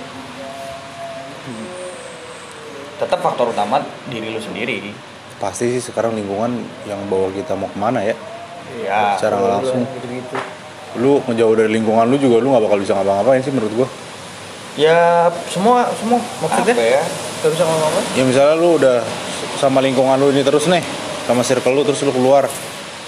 Tetap 2.99 3.19
faktor 3.23 3.55
utama 3.55 3.79
diri 4.11 4.27
lu 4.27 4.43
sendiri. 4.43 4.91
Pasti 5.39 5.71
sih 5.71 5.81
sekarang 5.81 6.19
lingkungan 6.19 6.61
yang 6.83 6.99
bawa 7.07 7.31
kita 7.31 7.55
mau 7.55 7.71
ke 7.71 7.79
mana 7.79 8.03
ya 8.03 8.15
Iya. 8.73 9.15
secara 9.19 9.33
nggak 9.39 9.51
langsung. 9.59 9.81
Gitu-gitu. 9.85 10.35
Lu 10.99 11.19
ngejauh 11.27 11.55
dari 11.55 11.69
lingkungan 11.71 12.05
lu 12.07 12.17
juga 12.17 12.41
lu 12.41 12.51
nggak 12.55 12.63
bakal 12.65 12.77
bisa 12.79 12.93
ngapa-ngapain 12.97 13.41
sih 13.43 13.51
menurut 13.53 13.73
gua. 13.75 13.87
Ya 14.75 15.31
semua 15.47 15.87
semua 15.95 16.19
Maksudnya? 16.43 16.75
apa 16.75 16.83
ya? 16.99 17.03
gak 17.45 17.51
bisa 17.53 17.63
ngomong 17.63 17.91
ya 18.17 18.23
misalnya 18.25 18.55
lu 18.57 18.69
udah 18.81 18.97
sama 19.61 19.77
lingkungan 19.77 20.17
lu 20.17 20.33
ini 20.33 20.41
terus 20.41 20.65
nih 20.65 20.81
sama 21.29 21.45
circle 21.45 21.77
lu 21.77 21.83
terus 21.85 22.01
lu 22.03 22.11
keluar. 22.11 22.49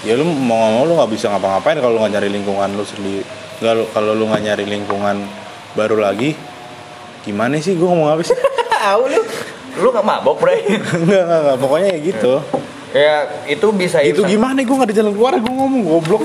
Ya 0.06 0.14
lu 0.14 0.24
mau 0.24 0.56
nggak 0.56 0.72
mau 0.78 0.84
lu 0.86 0.92
nggak 0.94 1.10
bisa 1.12 1.26
ngapa-ngapain 1.28 1.76
kalau 1.82 1.98
lu 1.98 2.00
nggak 2.06 2.14
nyari 2.18 2.28
lingkungan 2.32 2.68
lu 2.72 2.84
sendiri. 2.86 3.24
Nggak 3.60 3.72
lu 3.74 3.84
kalau 3.92 4.12
lu 4.14 4.24
nggak 4.30 4.42
nyari 4.46 4.64
lingkungan 4.64 5.16
baru 5.76 6.00
lagi 6.00 6.32
gimana 7.26 7.60
sih 7.60 7.76
gua 7.76 7.92
ngomong 7.92 8.08
apa 8.16 8.22
sih? 8.24 8.36
Lu. 8.88 9.20
Lu 9.78 9.94
gak 9.94 10.06
mabok, 10.06 10.42
enggak 10.42 10.90
enggak 11.06 11.22
enggak 11.28 11.56
pokoknya 11.60 11.88
ya 11.94 11.98
gitu 12.02 12.34
ya 12.88 13.44
itu 13.44 13.68
bisa 13.70 14.00
itu 14.00 14.24
bisa- 14.24 14.32
gimana 14.32 14.64
gua 14.64 14.80
nggak 14.80 14.88
ada 14.88 14.96
jalan 14.96 15.12
keluar 15.12 15.32
gua 15.36 15.52
ngomong 15.52 15.82
goblok 15.84 16.22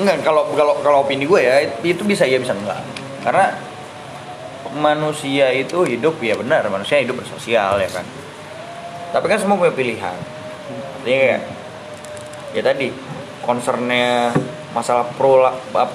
Enggak, 0.00 0.16
kalau 0.24 0.48
kalau 0.56 0.74
kalau 0.80 0.98
opini 1.04 1.24
gue 1.24 1.40
ya 1.40 1.60
itu 1.80 2.02
bisa 2.04 2.24
ya 2.24 2.36
bisa 2.36 2.52
enggak. 2.52 2.80
Karena 3.24 3.56
manusia 4.76 5.48
itu 5.52 5.84
hidup 5.88 6.20
ya 6.20 6.36
benar, 6.36 6.68
manusia 6.68 7.00
hidup 7.00 7.16
bersosial 7.20 7.80
ya 7.80 7.88
kan. 7.88 8.04
Tapi 9.12 9.24
kan 9.24 9.38
semua 9.40 9.56
punya 9.56 9.72
pilihan. 9.72 10.16
Artinya 11.00 11.18
kayak 11.24 11.40
ya 12.52 12.62
tadi 12.62 12.86
concernnya 13.40 14.36
masalah 14.72 15.08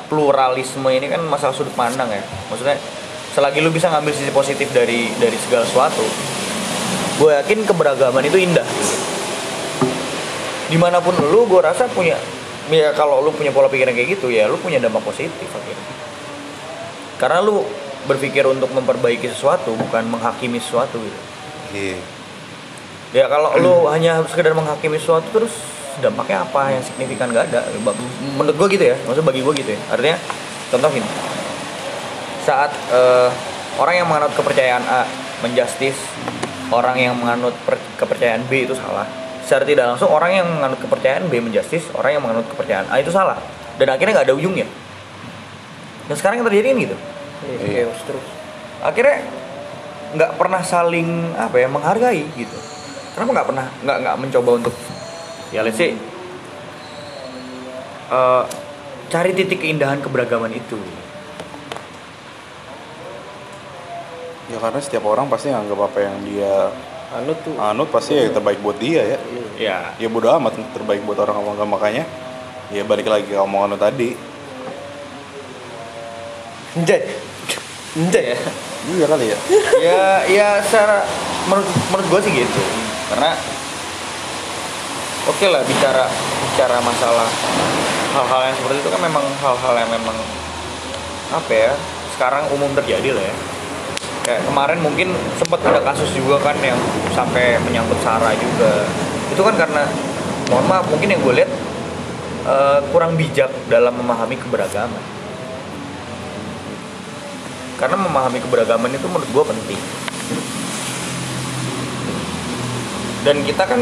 pluralisme 0.10 0.90
ini 0.90 1.06
kan 1.06 1.22
masalah 1.30 1.54
sudut 1.54 1.74
pandang 1.78 2.10
ya. 2.10 2.24
Maksudnya 2.50 2.78
selagi 3.32 3.62
lu 3.62 3.70
bisa 3.70 3.88
ngambil 3.88 4.12
sisi 4.12 4.34
positif 4.34 4.74
dari 4.74 5.14
dari 5.22 5.38
segala 5.38 5.64
sesuatu, 5.64 6.04
gue 7.22 7.32
yakin 7.38 7.64
keberagaman 7.64 8.26
itu 8.26 8.38
indah. 8.42 8.66
Di 10.72 10.80
mana 10.80 11.04
pun 11.04 11.12
lu, 11.20 11.44
gue 11.52 11.60
rasa 11.60 11.92
punya 11.92 12.16
ya 12.72 12.96
kalau 12.96 13.20
lu 13.20 13.36
punya 13.36 13.52
pola 13.52 13.68
pikir 13.68 13.84
yang 13.84 13.98
kayak 14.00 14.10
gitu 14.16 14.32
ya 14.32 14.48
lu 14.48 14.56
punya 14.56 14.80
dampak 14.80 15.04
positif 15.04 15.50
akhirnya 15.52 15.88
karena 17.20 17.44
lu 17.44 17.68
berpikir 18.08 18.48
untuk 18.48 18.72
memperbaiki 18.74 19.30
sesuatu 19.30 19.78
bukan 19.78 20.10
menghakimi 20.10 20.58
sesuatu 20.58 20.98
gitu. 20.98 21.20
Iya. 21.78 22.00
Ya 23.14 23.26
kalau 23.30 23.54
lu 23.62 23.86
hanya 23.94 24.26
sekedar 24.26 24.58
menghakimi 24.58 24.98
sesuatu 24.98 25.30
terus 25.30 25.54
dampaknya 26.02 26.42
apa? 26.42 26.74
Yang 26.74 26.90
signifikan 26.90 27.30
gak 27.30 27.54
ada. 27.54 27.70
Menurut 28.42 28.58
gua 28.58 28.68
gitu 28.74 28.82
ya 28.90 28.98
maksud 29.06 29.22
bagi 29.22 29.46
gua 29.46 29.54
gitu 29.54 29.70
ya. 29.70 29.80
Artinya 29.94 30.18
contoh 30.74 30.90
gini. 30.98 31.10
Saat 32.42 32.74
eh, 32.90 33.30
orang 33.78 34.02
yang 34.02 34.08
menganut 34.10 34.34
kepercayaan 34.34 34.82
A 34.90 35.06
menjustis 35.46 35.94
orang 36.74 36.98
yang 36.98 37.14
menganut 37.14 37.54
per- 37.70 37.86
kepercayaan 38.02 38.50
B 38.50 38.66
itu 38.66 38.74
salah 38.74 39.06
secara 39.52 39.68
tidak 39.68 39.84
langsung 39.84 40.08
orang 40.08 40.32
yang 40.32 40.48
menganut 40.48 40.80
kepercayaan 40.80 41.28
B 41.28 41.44
menjustis 41.44 41.92
orang 41.92 42.16
yang 42.16 42.24
menganut 42.24 42.48
kepercayaan. 42.48 42.88
A 42.88 43.04
itu 43.04 43.12
salah. 43.12 43.36
Dan 43.76 43.92
akhirnya 43.92 44.24
nggak 44.24 44.32
ada 44.32 44.36
ujungnya. 44.40 44.64
Dan 46.08 46.16
sekarang 46.16 46.40
yang 46.40 46.48
terjadi 46.48 46.72
kan 46.72 46.78
gitu. 46.88 46.96
Iya, 46.96 47.60
Iya. 47.60 47.84
chaos 47.92 48.02
terus. 48.08 48.26
Akhirnya 48.80 49.28
nggak 50.16 50.32
pernah 50.40 50.64
saling 50.64 51.36
apa 51.36 51.56
ya 51.60 51.68
menghargai 51.68 52.24
gitu. 52.40 52.58
Kenapa 53.12 53.44
nggak 53.44 53.48
pernah 53.52 53.66
nggak 53.84 53.98
nggak 54.08 54.16
mencoba 54.24 54.52
untuk 54.64 54.76
ya 55.52 55.68
let's 55.68 55.76
say 55.76 56.00
eh, 58.08 58.44
cari 59.12 59.36
titik 59.36 59.60
keindahan 59.68 60.00
keberagaman 60.00 60.56
itu? 60.56 60.80
Ya 64.48 64.64
karena 64.64 64.80
setiap 64.80 65.04
orang 65.12 65.28
pasti 65.28 65.52
nganggap 65.52 65.92
apa 65.92 66.00
yang 66.00 66.16
dia 66.24 66.72
anu 67.12 67.36
tuh. 67.44 67.54
Anut 67.60 67.88
pasti 67.92 68.16
ya 68.16 68.32
terbaik 68.32 68.64
buat 68.64 68.80
dia 68.80 69.04
ya. 69.04 69.18
Ya 69.60 69.78
ya 70.00 70.08
bodo 70.08 70.32
amat 70.40 70.56
terbaik 70.72 71.04
buat 71.04 71.20
orang 71.20 71.38
ngomong 71.38 71.68
makanya 71.68 72.08
ya 72.72 72.88
balik 72.88 73.12
lagi 73.12 73.28
ke 73.28 73.36
omongan 73.36 73.76
tadi. 73.76 74.16
Njay 76.80 77.02
Njay 78.00 78.26
ya 78.32 78.38
iya 78.82 79.06
kali 79.06 79.26
ya. 79.28 79.38
Ya 79.84 80.04
ya 80.32 80.48
secara 80.64 81.04
menurut 81.52 81.68
menurut 81.92 82.06
gue 82.08 82.20
sih 82.26 82.32
gitu. 82.48 82.62
Karena 83.12 83.36
oke 85.28 85.46
lah 85.52 85.62
bicara 85.68 86.08
bicara 86.48 86.78
masalah 86.80 87.28
hal-hal 88.12 88.42
yang 88.50 88.56
seperti 88.56 88.78
itu 88.82 88.90
kan 88.90 89.02
memang 89.04 89.26
hal-hal 89.40 89.74
yang 89.78 89.92
memang 89.92 90.18
apa 91.32 91.52
ya 91.52 91.72
sekarang 92.16 92.44
umum 92.52 92.72
terjadi 92.76 93.16
lah 93.16 93.24
ya 93.24 93.36
kayak 94.22 94.42
kemarin 94.46 94.80
mungkin 94.82 95.14
sempat 95.38 95.60
ada 95.66 95.82
kasus 95.82 96.10
juga 96.14 96.38
kan 96.42 96.56
yang 96.62 96.78
sampai 97.14 97.58
menyangkut 97.66 97.98
sara 98.06 98.32
juga. 98.38 98.86
Itu 99.34 99.42
kan 99.42 99.58
karena 99.58 99.84
mohon 100.54 100.66
maaf 100.70 100.86
mungkin 100.90 101.10
yang 101.10 101.22
gue 101.26 101.34
lihat 101.42 101.52
eh, 102.46 102.80
kurang 102.94 103.18
bijak 103.18 103.50
dalam 103.68 103.94
memahami 103.98 104.38
keberagaman. 104.38 105.04
Karena 107.82 107.98
memahami 107.98 108.40
keberagaman 108.46 108.94
itu 108.94 109.08
menurut 109.10 109.30
gue 109.30 109.44
penting. 109.58 109.80
Dan 113.22 113.36
kita 113.46 113.64
kan 113.66 113.82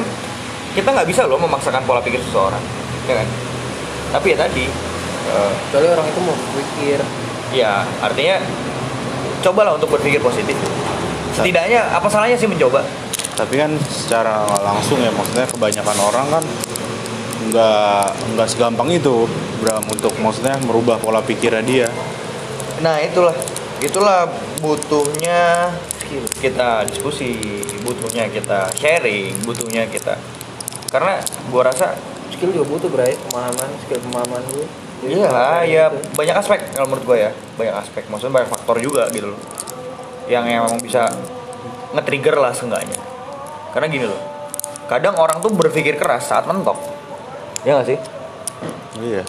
kita 0.75 0.87
nggak 0.87 1.09
bisa 1.09 1.27
loh 1.27 1.39
memaksakan 1.39 1.83
pola 1.83 1.99
pikir 1.99 2.19
seseorang 2.23 2.61
ya 3.09 3.15
kan? 3.19 3.27
Tapi 4.13 4.33
ya 4.33 4.37
tadi 4.37 4.65
eh, 5.29 5.51
Soalnya 5.73 5.97
orang 5.97 6.07
itu 6.07 6.19
mau 6.23 6.35
berpikir 6.35 6.99
ya 7.49 7.81
artinya 7.99 8.37
cobalah 9.43 9.75
untuk 9.75 9.89
berpikir 9.95 10.19
positif. 10.19 10.55
Setidaknya 11.35 11.87
apa 11.93 12.07
salahnya 12.11 12.35
sih 12.35 12.49
mencoba? 12.49 12.83
Tapi 13.39 13.55
kan 13.55 13.71
secara 13.87 14.43
langsung 14.59 14.99
ya 14.99 15.11
maksudnya 15.15 15.47
kebanyakan 15.47 15.97
orang 16.03 16.27
kan 16.27 16.43
nggak 17.49 18.05
nggak 18.35 18.47
segampang 18.51 18.91
itu 18.91 19.25
Bram 19.63 19.83
untuk 19.87 20.11
maksudnya 20.19 20.59
merubah 20.63 20.99
pola 20.99 21.23
pikirnya 21.23 21.63
dia. 21.63 21.87
Nah 22.83 22.99
itulah. 23.03 23.35
Itulah 23.79 24.27
butuhnya 24.59 25.71
kita 26.43 26.83
diskusi 26.91 27.63
butuhnya 27.79 28.27
kita 28.27 28.67
sharing 28.75 29.39
butuhnya 29.47 29.87
kita. 29.87 30.19
Karena 30.91 31.19
gua 31.47 31.71
rasa 31.71 31.95
skill 32.31 32.51
juga 32.51 32.67
butuh 32.67 32.91
bray. 32.91 33.15
Pemahaman 33.31 33.69
skill 33.87 34.03
pemahaman 34.03 34.43
Jadi 34.51 34.67
Iya, 34.99 35.31
pemahaman 35.31 35.63
ya 35.63 35.85
banyak 36.11 36.35
aspek 36.35 36.59
kalau 36.75 36.91
menurut 36.91 37.05
gue 37.07 37.17
ya, 37.23 37.31
banyak 37.55 37.75
aspek. 37.79 38.03
Maksudnya 38.11 38.43
banyak 38.43 38.49
faktor 38.51 38.77
juga 38.83 39.07
gitu 39.15 39.31
loh, 39.31 39.39
yang 40.27 40.43
emang 40.43 40.75
bisa 40.83 41.07
nge-trigger 41.95 42.35
lah 42.35 42.51
seenggaknya. 42.51 42.99
Karena 43.71 43.87
gini 43.87 44.05
loh, 44.11 44.19
kadang 44.91 45.15
orang 45.15 45.39
tuh 45.39 45.55
berpikir 45.55 45.95
keras 45.95 46.27
saat 46.27 46.43
mentok, 46.43 46.75
ya 47.63 47.79
nggak 47.79 47.87
sih? 47.87 47.99
iya 48.99 49.23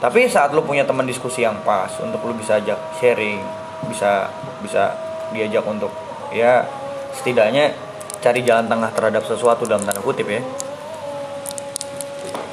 Tapi 0.00 0.28
saat 0.28 0.52
lu 0.52 0.60
punya 0.64 0.84
teman 0.84 1.08
diskusi 1.08 1.40
yang 1.40 1.56
pas, 1.64 1.88
untuk 2.00 2.20
lu 2.24 2.36
bisa 2.36 2.60
ajak 2.60 2.76
sharing, 3.00 3.40
bisa 3.88 4.28
bisa 4.60 4.96
diajak 5.32 5.64
untuk 5.64 5.92
ya 6.28 6.68
setidaknya 7.16 7.72
cari 8.20 8.44
jalan 8.44 8.68
tengah 8.68 8.92
terhadap 8.92 9.24
sesuatu 9.24 9.64
dalam 9.64 9.84
tanda 9.84 10.04
kutip 10.04 10.28
ya. 10.28 10.44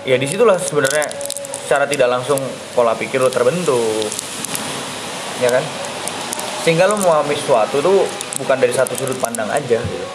Ya 0.08 0.16
di 0.16 0.24
situlah 0.24 0.56
sebenarnya 0.56 1.27
secara 1.68 1.84
tidak 1.84 2.08
langsung 2.08 2.40
pola 2.72 2.96
pikir 2.96 3.20
lu 3.20 3.28
terbentuk, 3.28 4.08
ya 5.44 5.52
kan? 5.52 5.60
Sehingga 6.64 6.88
lu 6.88 6.96
memahami 6.96 7.36
sesuatu 7.36 7.84
tuh 7.84 8.08
bukan 8.40 8.56
dari 8.56 8.72
satu 8.72 8.96
sudut 8.96 9.20
pandang 9.20 9.52
aja 9.52 9.76
gitu. 9.76 10.08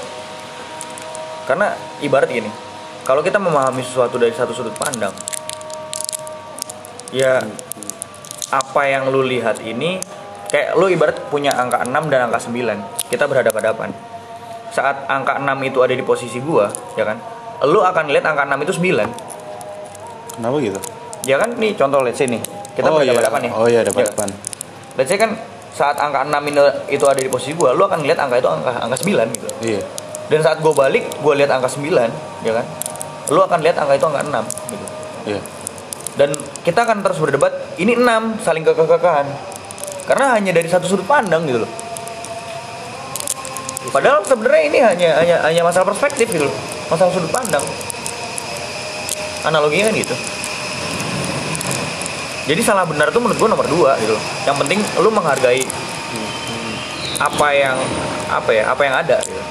Karena 1.45 1.77
ibarat 2.01 2.33
gini, 2.33 2.49
kalau 3.05 3.21
kita 3.21 3.37
memahami 3.37 3.85
sesuatu 3.85 4.17
dari 4.17 4.33
satu 4.33 4.57
sudut 4.57 4.73
pandang, 4.81 5.13
ya 7.13 7.45
apa 8.49 8.83
yang 8.89 9.13
lu 9.13 9.21
lihat 9.21 9.61
ini 9.61 10.01
kayak 10.49 10.73
lu 10.81 10.89
ibarat 10.89 11.21
punya 11.29 11.53
angka 11.53 11.85
6 11.85 11.93
dan 12.09 12.33
angka 12.33 12.49
9 12.49 13.09
kita 13.13 13.25
berhadapan-hadapan 13.29 13.93
saat 14.73 15.05
angka 15.09 15.41
6 15.41 15.49
itu 15.69 15.79
ada 15.81 15.93
di 15.97 16.05
posisi 16.05 16.41
gua 16.41 16.69
ya 16.97 17.09
kan 17.09 17.17
lu 17.65 17.81
akan 17.81 18.13
lihat 18.13 18.25
angka 18.29 18.45
6 18.45 18.65
itu 18.69 18.73
9 18.97 19.32
kenapa 20.37 20.57
gitu? 20.59 20.81
Ya 21.23 21.37
kan 21.39 21.55
nih 21.55 21.73
contoh 21.79 22.03
let's 22.03 22.19
say 22.19 22.27
nih 22.27 22.43
kita 22.75 22.89
oh, 22.89 22.99
iya. 22.99 23.13
berhadapan-hadapan 23.15 23.41
nih? 23.47 23.53
Oh 23.55 23.67
iya 23.69 23.81
Ya. 23.85 23.93
depan 23.93 24.29
let's 24.99 25.09
say 25.09 25.19
kan 25.21 25.31
saat 25.73 25.97
angka 25.97 26.29
6 26.29 26.37
ini 26.53 26.61
itu 26.93 27.05
ada 27.09 27.21
di 27.21 27.31
posisi 27.33 27.57
gua 27.57 27.73
lu 27.73 27.89
akan 27.89 28.05
lihat 28.05 28.21
angka 28.21 28.37
itu 28.41 28.49
angka 28.49 28.73
angka 28.77 28.97
9 29.01 29.37
gitu. 29.37 29.49
Iya. 29.65 29.81
Dan 30.29 30.39
saat 30.45 30.59
gua 30.61 30.73
balik 30.77 31.09
gua 31.25 31.33
lihat 31.37 31.49
angka 31.49 31.69
9 31.69 31.89
ya 32.45 32.53
kan? 32.53 32.67
Lu 33.33 33.41
akan 33.41 33.59
lihat 33.65 33.77
angka 33.81 33.95
itu 33.97 34.07
angka 34.09 34.21
6 34.21 34.73
gitu. 34.73 34.87
Iya. 35.33 35.41
Dan 36.13 36.31
kita 36.61 36.85
akan 36.85 37.01
terus 37.01 37.19
berdebat 37.23 37.53
ini 37.81 37.97
enam 37.97 38.37
saling 38.45 38.65
kekekakan 38.69 39.25
karena 40.05 40.37
hanya 40.37 40.53
dari 40.53 40.69
satu 40.69 40.85
sudut 40.85 41.09
pandang 41.09 41.49
gitu 41.49 41.65
loh. 41.65 41.71
Padahal 43.93 44.23
sebenarnya 44.23 44.63
ini 44.69 44.79
hanya 44.79 45.11
hanya 45.25 45.37
hanya 45.49 45.63
masalah 45.65 45.89
perspektif 45.89 46.29
gitu 46.29 46.45
loh. 46.45 46.57
Masalah 46.93 47.13
sudut 47.17 47.33
pandang 47.33 47.65
analoginya 49.47 49.91
kan 49.91 49.95
gitu. 49.99 50.17
Jadi 52.43 52.59
salah 52.59 52.83
benar 52.83 53.15
itu 53.15 53.19
menurut 53.23 53.39
gua 53.39 53.51
nomor 53.55 53.67
dua 53.71 53.91
gitu. 54.03 54.15
Loh 54.19 54.23
yang 54.47 54.57
penting 54.59 54.83
lu 54.99 55.09
menghargai 55.15 55.63
apa 57.23 57.49
yang 57.55 57.79
apa 58.27 58.51
ya 58.51 58.65
apa 58.75 58.83
yang 58.83 58.95
ada 58.99 59.19
gitu. 59.23 59.43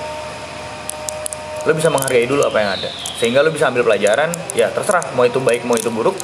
Lo 1.62 1.72
bisa 1.78 1.88
menghargai 1.88 2.28
dulu 2.28 2.44
apa 2.44 2.58
yang 2.60 2.70
ada. 2.76 2.90
Sehingga 3.22 3.46
lo 3.46 3.54
bisa 3.54 3.72
ambil 3.72 3.88
pelajaran 3.88 4.34
ya 4.58 4.68
terserah 4.76 5.14
mau 5.16 5.24
itu 5.24 5.40
baik 5.40 5.64
mau 5.64 5.80
itu 5.80 5.88
buruk. 5.88 6.18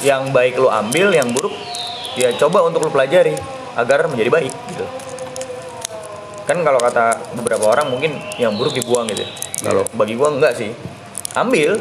Yang 0.00 0.32
baik 0.32 0.54
lo 0.56 0.72
ambil 0.72 1.12
yang 1.12 1.28
buruk 1.28 1.52
ya 2.16 2.32
coba 2.40 2.64
untuk 2.64 2.88
lo 2.88 2.90
pelajari 2.90 3.36
agar 3.76 4.08
menjadi 4.08 4.30
baik 4.32 4.54
gitu. 4.72 4.86
Kan 6.48 6.64
kalau 6.64 6.80
kata 6.80 7.36
beberapa 7.36 7.68
orang 7.68 7.92
mungkin 7.92 8.16
yang 8.40 8.56
buruk 8.56 8.74
dibuang 8.74 9.06
gitu 9.06 9.22
ya. 9.22 9.30
kalau 9.60 9.84
bagi 9.92 10.16
gua 10.16 10.32
enggak 10.32 10.56
sih. 10.56 10.72
Ambil 11.36 11.78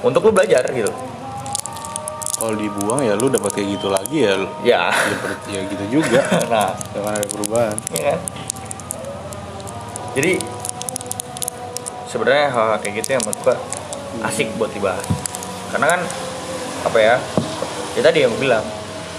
untuk 0.00 0.20
lo 0.22 0.32
belajar 0.32 0.62
gitu 0.68 0.90
kalau 2.36 2.52
dibuang 2.52 3.00
ya 3.00 3.14
lu 3.14 3.28
dapat 3.28 3.50
kayak 3.50 3.68
gitu 3.74 3.88
lagi 3.88 4.18
ya 4.22 4.32
lu- 4.36 4.52
ya 4.60 4.92
ya, 4.92 5.16
ber- 5.18 5.40
ya 5.46 5.60
gitu 5.66 5.84
juga 5.90 6.20
nah 6.52 6.70
jangan 6.90 7.12
ada 7.14 7.26
perubahan 7.26 7.76
Iya 7.90 8.02
kan? 8.06 8.18
Jadi 10.16 10.32
sebenarnya 12.06 12.48
hal, 12.48 12.80
kayak 12.80 12.94
gitu 12.96 13.08
yang 13.10 13.22
menurut 13.22 13.40
gua 13.42 13.56
asik 14.24 14.48
buat 14.56 14.72
dibahas. 14.72 15.04
Karena 15.68 15.86
kan 15.86 16.00
apa 16.82 16.98
ya? 16.98 17.14
Ya 17.92 18.00
tadi 18.00 18.24
yang 18.24 18.32
gue 18.32 18.40
bilang, 18.42 18.64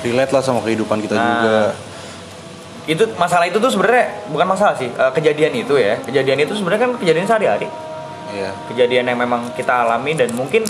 relate 0.02 0.32
lah 0.32 0.42
sama 0.42 0.62
kehidupan 0.62 0.98
kita 1.00 1.14
Nah. 1.14 1.26
juga 1.38 1.58
itu 2.88 3.04
masalah 3.14 3.46
itu 3.46 3.60
tuh 3.60 3.68
sebenarnya 3.68 4.26
bukan 4.32 4.48
masalah 4.48 4.74
sih. 4.74 4.88
Eh, 4.88 5.12
kejadian 5.14 5.54
itu 5.54 5.76
ya, 5.76 6.02
kejadian 6.02 6.40
itu 6.40 6.56
sebenarnya 6.56 6.88
kan 6.88 6.92
kejadian 6.98 7.26
sehari-hari. 7.26 7.68
Iya. 8.34 8.52
Kejadian 8.72 9.12
yang 9.12 9.20
memang 9.20 9.52
kita 9.56 9.88
alami 9.88 10.16
dan 10.16 10.32
mungkin 10.36 10.68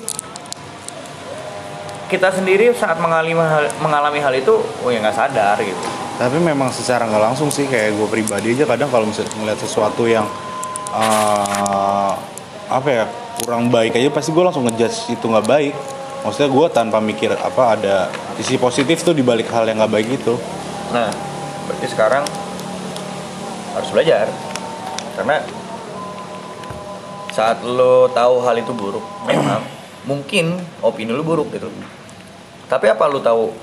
kita 2.08 2.32
sendiri 2.32 2.72
saat 2.72 3.02
mengalami 3.04 3.36
hal, 3.36 3.68
mengalami 3.84 4.20
hal 4.24 4.32
itu, 4.32 4.56
oh 4.58 4.90
ya 4.90 5.04
nggak 5.04 5.18
sadar 5.18 5.60
gitu. 5.60 5.76
tapi 6.18 6.42
memang 6.42 6.74
secara 6.74 7.06
nggak 7.06 7.30
langsung 7.30 7.54
sih 7.54 7.70
kayak 7.70 7.94
gue 7.94 8.08
pribadi 8.10 8.58
aja 8.58 8.66
kadang 8.66 8.90
kalau 8.90 9.06
misalnya 9.06 9.38
ngeliat 9.38 9.60
sesuatu 9.62 10.10
yang 10.10 10.26
eh, 10.90 12.14
apa 12.74 12.90
ya 12.90 13.06
kurang 13.46 13.70
baik 13.70 13.94
aja 13.94 14.10
pasti 14.10 14.34
gue 14.34 14.42
langsung 14.42 14.66
ngejudge 14.66 15.14
itu 15.14 15.22
nggak 15.30 15.46
baik 15.46 15.78
maksudnya 16.26 16.50
gue 16.50 16.66
tanpa 16.74 16.98
mikir 16.98 17.38
apa 17.38 17.78
ada 17.78 18.10
sisi 18.34 18.58
positif 18.58 19.06
tuh 19.06 19.14
di 19.14 19.22
balik 19.22 19.46
hal 19.54 19.70
yang 19.70 19.78
nggak 19.78 19.94
baik 19.94 20.10
itu 20.10 20.34
Nah, 20.88 21.12
berarti 21.68 21.88
sekarang 21.92 22.24
harus 23.76 23.90
belajar. 23.92 24.32
Karena 25.20 25.44
saat 27.38 27.62
lo 27.62 28.10
tahu 28.10 28.42
hal 28.42 28.58
itu 28.58 28.74
buruk, 28.74 29.06
memang 29.30 29.62
mungkin 30.10 30.58
opini 30.82 31.14
lo 31.14 31.22
buruk 31.22 31.54
gitu. 31.54 31.70
Tapi 32.66 32.90
apa 32.90 33.06
lo 33.06 33.22
tahu 33.22 33.54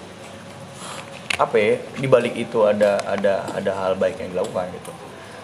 apa 1.34 1.56
ya, 1.58 1.82
di 1.98 2.06
balik 2.06 2.38
itu 2.38 2.62
ada 2.62 3.02
ada 3.02 3.42
ada 3.50 3.72
hal 3.74 3.98
baik 3.98 4.22
yang 4.22 4.30
dilakukan 4.30 4.70
gitu. 4.78 4.94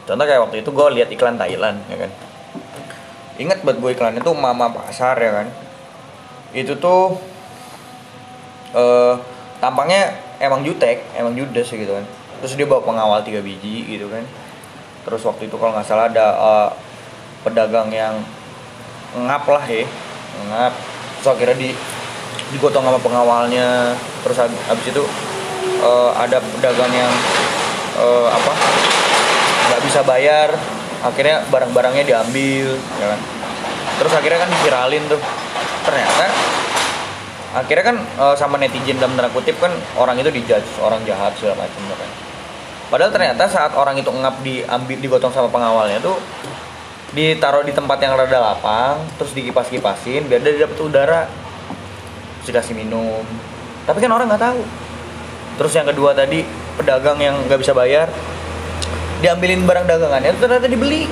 Contoh 0.07 0.23
kayak 0.23 0.47
waktu 0.47 0.63
itu 0.63 0.71
gue 0.71 0.87
lihat 1.03 1.11
iklan 1.11 1.35
Thailand 1.35 1.83
ya 1.91 2.07
kan. 2.07 2.11
Ingat 3.43 3.67
buat 3.67 3.83
gue 3.83 3.91
iklan 3.99 4.15
itu 4.15 4.31
Mama 4.31 4.71
Pasar 4.71 5.19
ya 5.19 5.43
kan. 5.43 5.51
Itu 6.55 6.79
tuh 6.79 7.19
eh 8.79 9.15
tampangnya 9.59 10.15
emang 10.39 10.63
jutek, 10.63 11.03
emang 11.19 11.35
judes 11.35 11.67
gitu 11.67 11.91
kan. 11.99 12.07
Terus 12.39 12.55
dia 12.55 12.71
bawa 12.71 12.87
pengawal 12.87 13.27
tiga 13.27 13.43
biji 13.43 13.91
gitu 13.91 14.07
kan. 14.07 14.23
Terus 15.03 15.27
waktu 15.27 15.51
itu 15.51 15.59
kalau 15.59 15.75
nggak 15.75 15.87
salah 15.91 16.07
ada 16.07 16.27
eh, 16.39 16.71
pedagang 17.43 17.89
yang 17.91 18.21
ngap 19.17 19.45
lah 19.49 19.65
ya, 19.67 19.85
ngap. 20.51 20.73
Terus 21.21 21.29
akhirnya 21.37 21.57
di 21.59 21.71
digotong 22.57 22.85
sama 22.85 23.01
pengawalnya. 23.01 23.97
Terus 24.25 24.37
hab- 24.41 24.63
habis 24.69 24.87
itu 24.89 25.05
eh, 25.81 26.11
ada 26.17 26.39
pedagang 26.39 26.93
yang 26.93 27.13
eh, 27.99 28.29
apa 28.29 28.53
nggak 29.71 29.83
bisa 29.85 30.01
bayar. 30.05 30.53
Akhirnya 31.01 31.41
barang-barangnya 31.49 32.05
diambil, 32.05 32.77
ya 32.77 33.07
kan. 33.17 33.21
Terus 34.01 34.13
akhirnya 34.13 34.45
kan 34.45 34.51
viralin 34.61 35.05
tuh. 35.09 35.21
Ternyata 35.81 36.25
akhirnya 37.51 37.85
kan 37.85 37.97
eh, 37.99 38.35
sama 38.37 38.61
netizen 38.61 39.01
dalam 39.01 39.17
tanda 39.17 39.33
kutip 39.33 39.57
kan 39.59 39.73
orang 39.97 40.21
itu 40.21 40.31
dijudge 40.31 40.69
orang 40.79 41.01
jahat 41.09 41.35
segala 41.41 41.65
macam 41.67 41.83
ya 41.89 41.97
kan. 41.97 42.11
Padahal 42.91 43.11
ternyata 43.15 43.47
saat 43.47 43.73
orang 43.79 43.95
itu 43.97 44.11
ngap 44.11 44.43
diambil 44.43 44.99
digotong 44.99 45.31
sama 45.31 45.47
pengawalnya 45.47 46.03
tuh 46.03 46.19
ditaruh 47.11 47.67
di 47.67 47.75
tempat 47.75 47.99
yang 47.99 48.15
rada 48.15 48.39
lapang, 48.39 49.03
terus 49.19 49.35
dikipas-kipasin 49.35 50.31
biar 50.31 50.41
dia 50.43 50.67
dapat 50.67 50.79
udara, 50.79 51.23
terus 52.41 52.47
dikasih 52.55 52.75
minum. 52.79 53.27
Tapi 53.87 53.99
kan 53.99 54.11
orang 54.15 54.31
nggak 54.31 54.43
tahu. 54.43 54.61
Terus 55.59 55.73
yang 55.75 55.87
kedua 55.91 56.15
tadi 56.15 56.47
pedagang 56.79 57.19
yang 57.19 57.37
nggak 57.45 57.61
bisa 57.61 57.75
bayar 57.77 58.09
diambilin 59.21 59.69
barang 59.69 59.85
dagangannya 59.85 60.33
itu 60.33 60.41
ternyata 60.41 60.67
dibeli. 60.71 61.05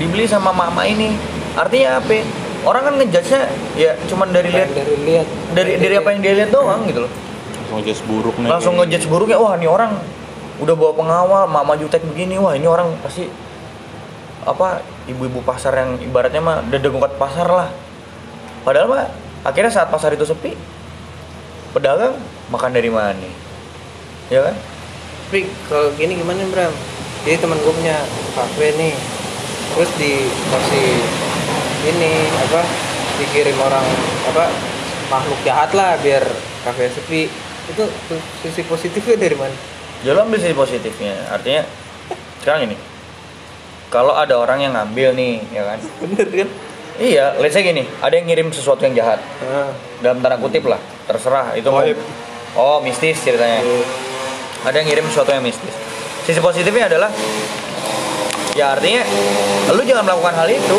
Dibeli 0.00 0.24
sama 0.26 0.50
mama 0.50 0.82
ini. 0.88 1.14
Artinya 1.54 2.02
apa? 2.02 2.24
Orang 2.66 2.82
kan 2.84 2.94
ngejudge-nya 3.00 3.48
ya 3.78 3.92
cuman 4.10 4.32
dari 4.36 4.52
lihat 4.52 4.68
dari 4.74 4.96
lihat. 5.06 5.26
dari 5.56 5.72
dari 5.80 5.94
apa 5.96 6.08
yang 6.12 6.20
dia 6.20 6.32
lihat 6.44 6.50
doang 6.52 6.84
gitu 6.84 7.08
loh. 7.08 7.12
Langsung 7.70 7.78
ngejudge 7.78 8.02
buruk 8.10 8.34
nih 8.42 8.48
langsung 8.50 8.74
ngejudge 8.82 9.06
buruknya 9.06 9.38
wah 9.38 9.54
ini 9.54 9.70
orang 9.70 9.94
udah 10.60 10.74
bawa 10.76 10.92
pengawal 10.92 11.42
mama 11.48 11.72
jutek 11.80 12.04
begini 12.04 12.36
wah 12.36 12.52
ini 12.52 12.68
orang 12.68 12.92
pasti 13.00 13.24
apa 14.44 14.84
ibu-ibu 15.08 15.40
pasar 15.44 15.72
yang 15.72 15.90
ibaratnya 16.00 16.40
mah 16.40 16.64
dedegukat 16.68 17.16
pasar 17.16 17.48
lah. 17.48 17.68
Padahal 18.64 18.88
mah 18.88 19.04
akhirnya 19.44 19.72
saat 19.72 19.88
pasar 19.88 20.12
itu 20.12 20.24
sepi 20.28 20.52
pedagang 21.72 22.16
makan 22.52 22.72
dari 22.76 22.92
mana? 22.92 23.16
Nih 23.16 23.32
ya 24.28 24.48
kan? 24.48 24.56
Tapi 25.28 25.48
kalau 25.68 25.92
gini 25.96 26.20
gimana 26.20 26.44
Bram? 26.52 26.72
Jadi 27.24 27.36
teman 27.40 27.60
gue 27.60 27.72
punya 27.72 27.96
kafe 28.36 28.76
nih 28.76 28.94
terus 29.76 29.90
dikasih 29.96 30.88
ini 31.88 32.12
apa 32.48 32.60
dikirim 33.20 33.56
orang 33.60 33.86
apa 34.28 34.44
makhluk 35.08 35.40
jahat 35.44 35.72
lah 35.72 35.96
biar 36.04 36.24
kafe 36.68 36.92
sepi. 36.92 37.32
Itu 37.70 37.86
sisi 38.44 38.66
positifnya 38.66 39.16
dari 39.16 39.36
mana 39.36 39.79
Ya 40.00 40.16
lo 40.16 40.24
ambil 40.24 40.40
sisi 40.40 40.56
positifnya 40.56 41.12
artinya 41.28 41.60
sekarang 42.40 42.72
ini 42.72 42.76
kalau 43.92 44.16
ada 44.16 44.40
orang 44.40 44.64
yang 44.64 44.72
ngambil 44.72 45.12
nih 45.12 45.44
ya 45.52 45.62
kan? 45.68 45.78
Bener 46.00 46.24
kan? 46.24 46.48
Iya 46.96 47.36
let's 47.36 47.52
say 47.52 47.60
gini 47.60 47.84
ada 48.00 48.16
yang 48.16 48.24
ngirim 48.24 48.48
sesuatu 48.48 48.80
yang 48.88 48.96
jahat. 48.96 49.20
Nah, 49.44 49.68
dalam 50.00 50.24
tanda 50.24 50.40
kutip 50.40 50.64
lah 50.64 50.80
terserah 51.04 51.52
itu 51.52 51.68
mau 51.68 51.84
oh 52.56 52.80
mistis 52.80 53.20
ceritanya. 53.20 53.60
Ada 54.64 54.80
yang 54.80 54.88
ngirim 54.88 55.04
sesuatu 55.12 55.36
yang 55.36 55.44
mistis. 55.44 55.74
Sisi 56.24 56.40
positifnya 56.40 56.88
adalah 56.88 57.12
ya 58.56 58.72
artinya 58.72 59.04
lu 59.68 59.84
jangan 59.84 60.08
melakukan 60.08 60.32
hal 60.32 60.48
itu 60.48 60.78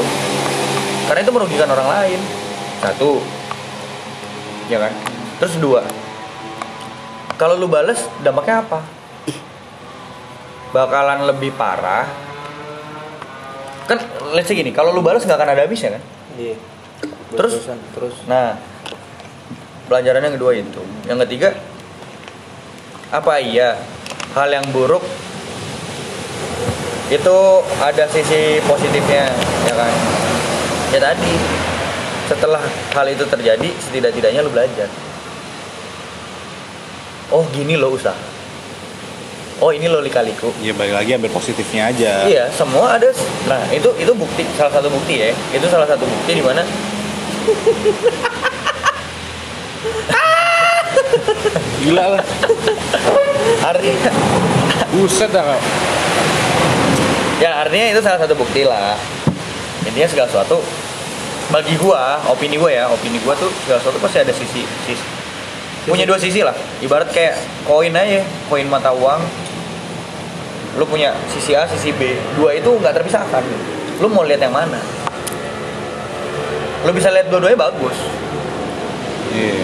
karena 1.06 1.22
itu 1.22 1.32
merugikan 1.36 1.70
orang 1.70 1.88
lain. 1.94 2.20
Satu. 2.82 3.22
Ya 4.66 4.82
kan? 4.82 4.94
Terus 5.38 5.62
dua. 5.62 5.86
Kalau 7.38 7.54
lu 7.54 7.70
bales 7.70 8.10
dampaknya 8.26 8.66
apa 8.66 9.01
bakalan 10.72 11.28
lebih 11.28 11.52
parah 11.56 12.08
kan 13.88 14.00
let's 14.32 14.48
say 14.48 14.56
gini 14.56 14.72
kalau 14.72 14.96
lu 14.96 15.04
bales 15.04 15.24
nggak 15.24 15.38
akan 15.38 15.52
ada 15.52 15.64
habisnya 15.68 16.00
kan 16.00 16.04
iya 16.40 16.56
Terus? 17.32 17.64
Terus 17.96 18.16
Nah, 18.28 18.60
pelajaran 19.88 20.24
yang 20.28 20.36
kedua 20.36 20.52
itu. 20.56 20.82
Yang 21.08 21.20
ketiga, 21.28 21.50
apa 23.12 23.40
iya 23.40 23.80
hal 24.36 24.48
yang 24.52 24.68
buruk 24.72 25.04
itu 27.12 27.38
ada 27.80 28.08
sisi 28.08 28.64
positifnya, 28.64 29.32
ya 29.68 29.74
kan? 29.76 29.94
Ya 30.96 31.00
tadi, 31.00 31.34
setelah 32.28 32.64
hal 32.96 33.08
itu 33.12 33.24
terjadi, 33.28 33.70
setidak-tidaknya 33.80 34.44
lu 34.44 34.52
belajar. 34.52 34.88
Oh 37.32 37.48
gini 37.52 37.80
loh 37.80 37.96
usaha. 37.96 38.31
Oh 39.62 39.70
ini 39.70 39.86
lo 39.86 40.02
lika-liku. 40.02 40.50
ya 40.58 40.74
balik 40.74 40.98
lagi 40.98 41.14
ambil 41.22 41.30
positifnya 41.30 41.94
aja 41.94 42.26
Iya, 42.26 42.50
semua 42.50 42.98
ada. 42.98 43.14
Nah, 43.46 43.62
itu 43.70 43.94
itu 44.02 44.10
bukti 44.18 44.42
salah 44.58 44.74
satu 44.74 44.90
bukti 44.90 45.22
ya. 45.22 45.30
Itu 45.54 45.70
salah 45.70 45.86
satu 45.86 46.02
bukti 46.02 46.34
di 46.34 46.42
mana 46.42 46.66
gila 51.82 52.06
lah 52.18 52.24
artinya 53.66 54.12
buset 54.94 55.30
dah 55.34 55.58
ya 57.42 57.66
artinya 57.66 57.86
itu 57.98 58.02
salah 58.06 58.20
satu 58.22 58.38
bukti 58.38 58.62
lah. 58.62 58.94
Intinya 59.82 60.06
segala 60.06 60.28
sesuatu 60.30 60.62
bagi 61.50 61.74
gua, 61.82 62.22
opini 62.30 62.56
gua 62.62 62.70
ya, 62.70 62.86
opini 62.86 63.18
gua 63.26 63.34
tuh 63.34 63.50
segala 63.66 63.82
sesuatu 63.82 63.98
pasti 63.98 64.18
ada 64.22 64.30
sisi 64.30 64.62
sisi 64.86 65.06
punya 65.90 66.06
dua 66.06 66.22
sisi 66.22 66.46
lah. 66.46 66.54
Ibarat 66.86 67.10
kayak 67.10 67.34
koin 67.66 67.90
aja, 67.98 68.22
koin 68.46 68.70
mata 68.70 68.94
uang. 68.94 69.18
Lu 70.80 70.88
punya 70.88 71.12
sisi 71.32 71.52
A, 71.58 71.68
sisi 71.68 71.92
B. 71.92 72.16
Dua 72.40 72.56
itu 72.56 72.70
nggak 72.72 72.96
terpisahkan. 73.02 73.44
Lu 74.00 74.08
mau 74.08 74.24
lihat 74.24 74.40
yang 74.44 74.56
mana? 74.56 74.80
Lu 76.88 76.92
bisa 76.96 77.12
lihat 77.12 77.28
dua-duanya 77.30 77.60
bagus. 77.60 77.98
iya 79.32 79.64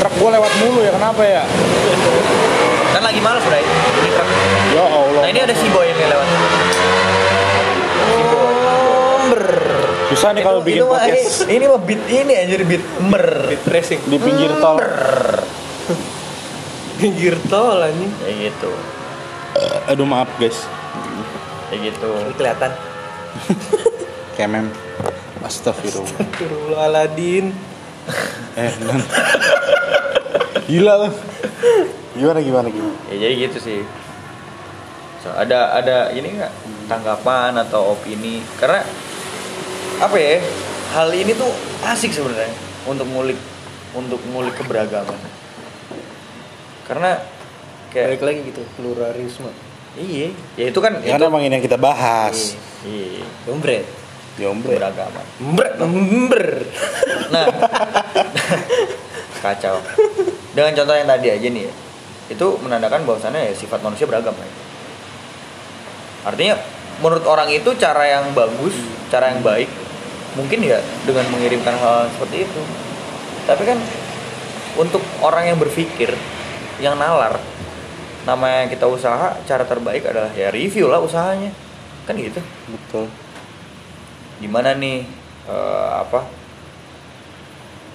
truk 0.00 0.14
gua 0.20 0.30
lewat 0.36 0.52
mulu 0.60 0.80
ya 0.84 0.92
kenapa 0.92 1.22
ya 1.24 1.42
kan 2.92 3.02
lagi 3.02 3.20
males 3.24 3.44
bray 3.48 3.64
ini 3.64 4.10
truk. 4.14 4.28
Ya 4.76 4.84
Allah. 4.84 5.20
nah 5.24 5.28
ini 5.28 5.40
ada 5.44 5.54
si 5.56 5.66
boy 5.72 5.84
yang 5.88 5.96
lewat 5.96 6.28
Ber. 9.24 9.44
Susah 10.12 10.36
nih 10.36 10.42
kalau 10.44 10.60
bikin 10.60 10.84
podcast 10.84 11.48
ini, 11.48 11.56
ini 11.56 11.64
mah 11.64 11.80
beat 11.80 12.02
ini 12.12 12.32
anjir 12.36 12.60
beat 12.68 12.84
mer 13.00 13.24
Racing. 13.64 14.00
di 14.04 14.16
pinggir 14.20 14.52
tol. 14.60 14.76
Pinggir 16.94 17.34
tol 17.46 17.80
anjing. 17.80 18.12
kayak 18.22 18.36
gitu 18.50 18.70
Aduh 19.86 20.04
maaf 20.04 20.30
guys. 20.36 20.66
kayak 21.68 21.92
gitu 21.92 22.08
Ini 22.08 22.34
kelihatan. 22.34 22.70
Kemem. 24.36 24.66
Astagfirullah. 25.40 26.08
Astagfirullahaladzim. 26.08 27.54
Eh, 28.54 28.72
Nan. 28.82 29.00
Gila 30.64 30.94
lu. 31.02 31.10
Gimana 32.14 32.38
gimana 32.40 32.68
gimana? 32.70 32.94
ya 33.10 33.16
jadi 33.20 33.34
gitu 33.42 33.58
sih 33.60 33.80
So, 35.18 35.32
ada 35.32 35.72
ada 35.72 36.12
ini 36.12 36.36
nggak 36.36 36.52
tanggapan 36.84 37.56
atau 37.56 37.96
opini 37.96 38.44
karena 38.54 38.84
apa 39.96 40.14
ya 40.14 40.36
hal 40.92 41.08
ini 41.10 41.32
tuh 41.32 41.48
asik 41.80 42.12
sebenarnya 42.12 42.52
untuk 42.84 43.08
ngulik 43.08 43.40
untuk 43.96 44.20
ngulik 44.28 44.52
keberagaman 44.54 45.16
karena 46.84 47.10
kayak 47.90 48.06
Balik 48.12 48.22
lagi 48.22 48.40
gitu, 48.48 48.62
pluralisme. 48.74 49.50
iya 49.94 50.28
ya 50.58 50.64
itu 50.68 50.78
kan 50.78 50.98
Ya 51.00 51.14
itu 51.14 51.22
kan 51.22 51.30
emang 51.30 51.42
ini 51.42 51.54
yang 51.54 51.64
kita 51.64 51.78
bahas. 51.78 52.58
iya 52.82 53.22
Dombret. 53.44 53.86
Jombre. 54.34 54.74
keberagaman 54.74 55.24
Ber, 55.54 55.68
ber. 56.26 56.46
nah 57.30 57.46
kacau 59.46 59.78
dengan 60.50 60.74
contoh 60.74 60.94
yang 60.94 61.06
tadi 61.06 61.28
aja 61.30 61.48
nih 61.48 61.62
ya 61.70 61.72
itu 62.34 62.46
menandakan 62.58 63.06
bahwasannya 63.06 63.46
ya 63.46 63.54
sifat 63.54 63.78
manusia 63.78 64.10
beragam 64.10 64.34
ya. 64.34 64.48
artinya 66.24 66.54
menurut 66.98 67.22
orang 67.28 67.46
itu 67.52 67.78
cara 67.78 68.10
yang 68.10 68.34
bagus 68.34 68.74
cara 69.06 69.30
yang 69.30 69.44
baik 69.44 69.70
mungkin 70.34 70.66
ya 70.66 70.82
dengan 71.06 71.30
mengirimkan 71.30 71.78
hal 71.78 72.10
seperti 72.10 72.42
itu 72.42 72.60
tapi 73.46 73.62
kan 73.62 73.78
untuk 74.74 75.04
orang 75.22 75.46
yang 75.46 75.58
berpikir 75.60 76.10
yang 76.80 76.98
nalar. 76.98 77.38
Namanya 78.24 78.72
kita 78.72 78.88
usaha 78.88 79.36
cara 79.44 79.64
terbaik 79.68 80.08
adalah 80.08 80.32
ya 80.32 80.48
review 80.48 80.88
lah 80.88 81.02
usahanya. 81.02 81.52
Kan 82.08 82.16
gitu. 82.20 82.40
Betul. 82.70 83.08
gimana 84.42 84.74
nih 84.74 85.06
eh, 85.48 85.90
apa? 85.94 86.26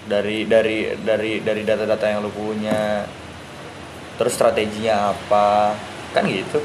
Dari 0.10 0.48
dari 0.50 0.96
dari 1.04 1.44
dari 1.44 1.62
data-data 1.68 2.06
yang 2.08 2.24
lu 2.24 2.32
punya. 2.32 3.06
Terus 4.16 4.34
strateginya 4.36 5.14
apa? 5.16 5.76
Kan 6.16 6.26
gitu. 6.28 6.64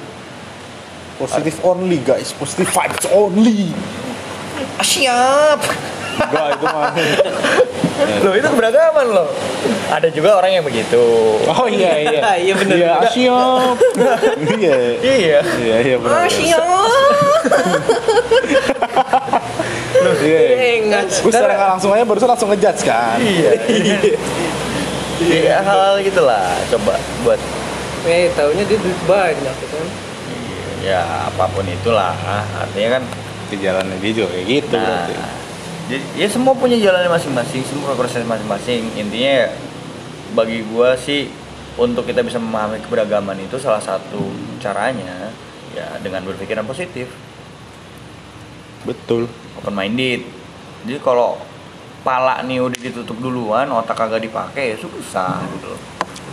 Positif 1.15 1.63
only 1.63 2.03
guys, 2.03 2.35
positive 2.35 2.71
vibes 2.71 3.07
only. 3.15 3.71
ah, 4.79 4.87
siap 4.87 5.61
Enggak 6.15 6.49
itu 6.53 6.67
mah. 6.67 6.91
lo 8.21 8.31
itu 8.33 8.49
keberagaman 8.49 9.07
lo 9.09 9.27
ada 9.87 10.09
juga 10.09 10.35
orang 10.35 10.51
yang 10.53 10.65
begitu 10.65 10.99
Oh 11.47 11.67
iya 11.67 11.95
iya. 12.01 12.21
Iya, 12.43 12.53
bener. 12.55 12.77
Iya, 12.77 12.95
siap. 13.09 13.77
Iya. 14.51 14.77
iya 15.01 15.39
Iya 15.57 15.77
iya 15.81 15.97
benar. 15.97 16.15
Ah, 16.17 16.29
siap. 16.29 16.65
Iya. 20.21 20.41
Enggak. 20.81 21.03
Gue 21.09 21.31
secara 21.31 21.53
nggak 21.55 21.71
langsung 21.71 21.91
aja 21.91 22.05
barusan 22.05 22.29
langsung 22.29 22.49
ngejudge 22.51 22.83
kan. 22.83 23.19
iya 23.21 23.51
iya 25.23 25.57
hal-hal 25.61 26.03
gitulah 26.03 26.43
coba 26.69 26.95
buat 27.23 27.41
Eh, 28.05 28.29
taunya 28.37 28.61
dia 28.63 28.77
duit 28.77 29.01
banyak 29.09 29.55
gitu 29.57 29.75
kan. 29.75 29.89
ya 30.85 31.01
apa 31.25 31.49
pun 31.49 31.65
itulah 31.65 32.13
artinya 32.55 33.01
kan 33.01 33.03
Di 33.49 33.57
jalannya 33.57 33.97
dia 33.97 34.13
juga 34.13 34.29
kayak 34.31 34.45
gitu 34.47 34.75
Nah, 34.75 35.09
berarti. 35.09 35.15
Jadi 35.85 36.05
ya 36.17 36.29
semua 36.33 36.57
punya 36.57 36.81
jalannya 36.81 37.13
masing-masing, 37.13 37.61
semua 37.69 37.93
proses 37.93 38.25
masing-masing. 38.25 38.89
Intinya 38.97 39.33
ya, 39.45 39.49
bagi 40.33 40.65
gua 40.73 40.97
sih 40.97 41.29
untuk 41.77 42.09
kita 42.09 42.25
bisa 42.25 42.41
memahami 42.41 42.81
keberagaman 42.81 43.37
itu 43.45 43.61
salah 43.61 43.83
satu 43.83 44.33
caranya 44.63 45.29
ya 45.77 45.99
dengan 46.01 46.25
berpikiran 46.25 46.65
positif, 46.65 47.11
Betul. 48.89 49.29
open 49.61 49.75
minded. 49.75 50.25
Jadi 50.89 50.99
kalau 51.05 51.37
pala 52.01 52.41
nih 52.45 52.65
udah 52.65 52.79
ditutup 52.81 53.17
duluan, 53.21 53.69
otak 53.73 53.97
kagak 53.97 54.25
dipakai 54.25 54.73
ya 54.73 54.77
susah 54.81 55.41
gitu 55.57 55.67
loh. 55.73 55.81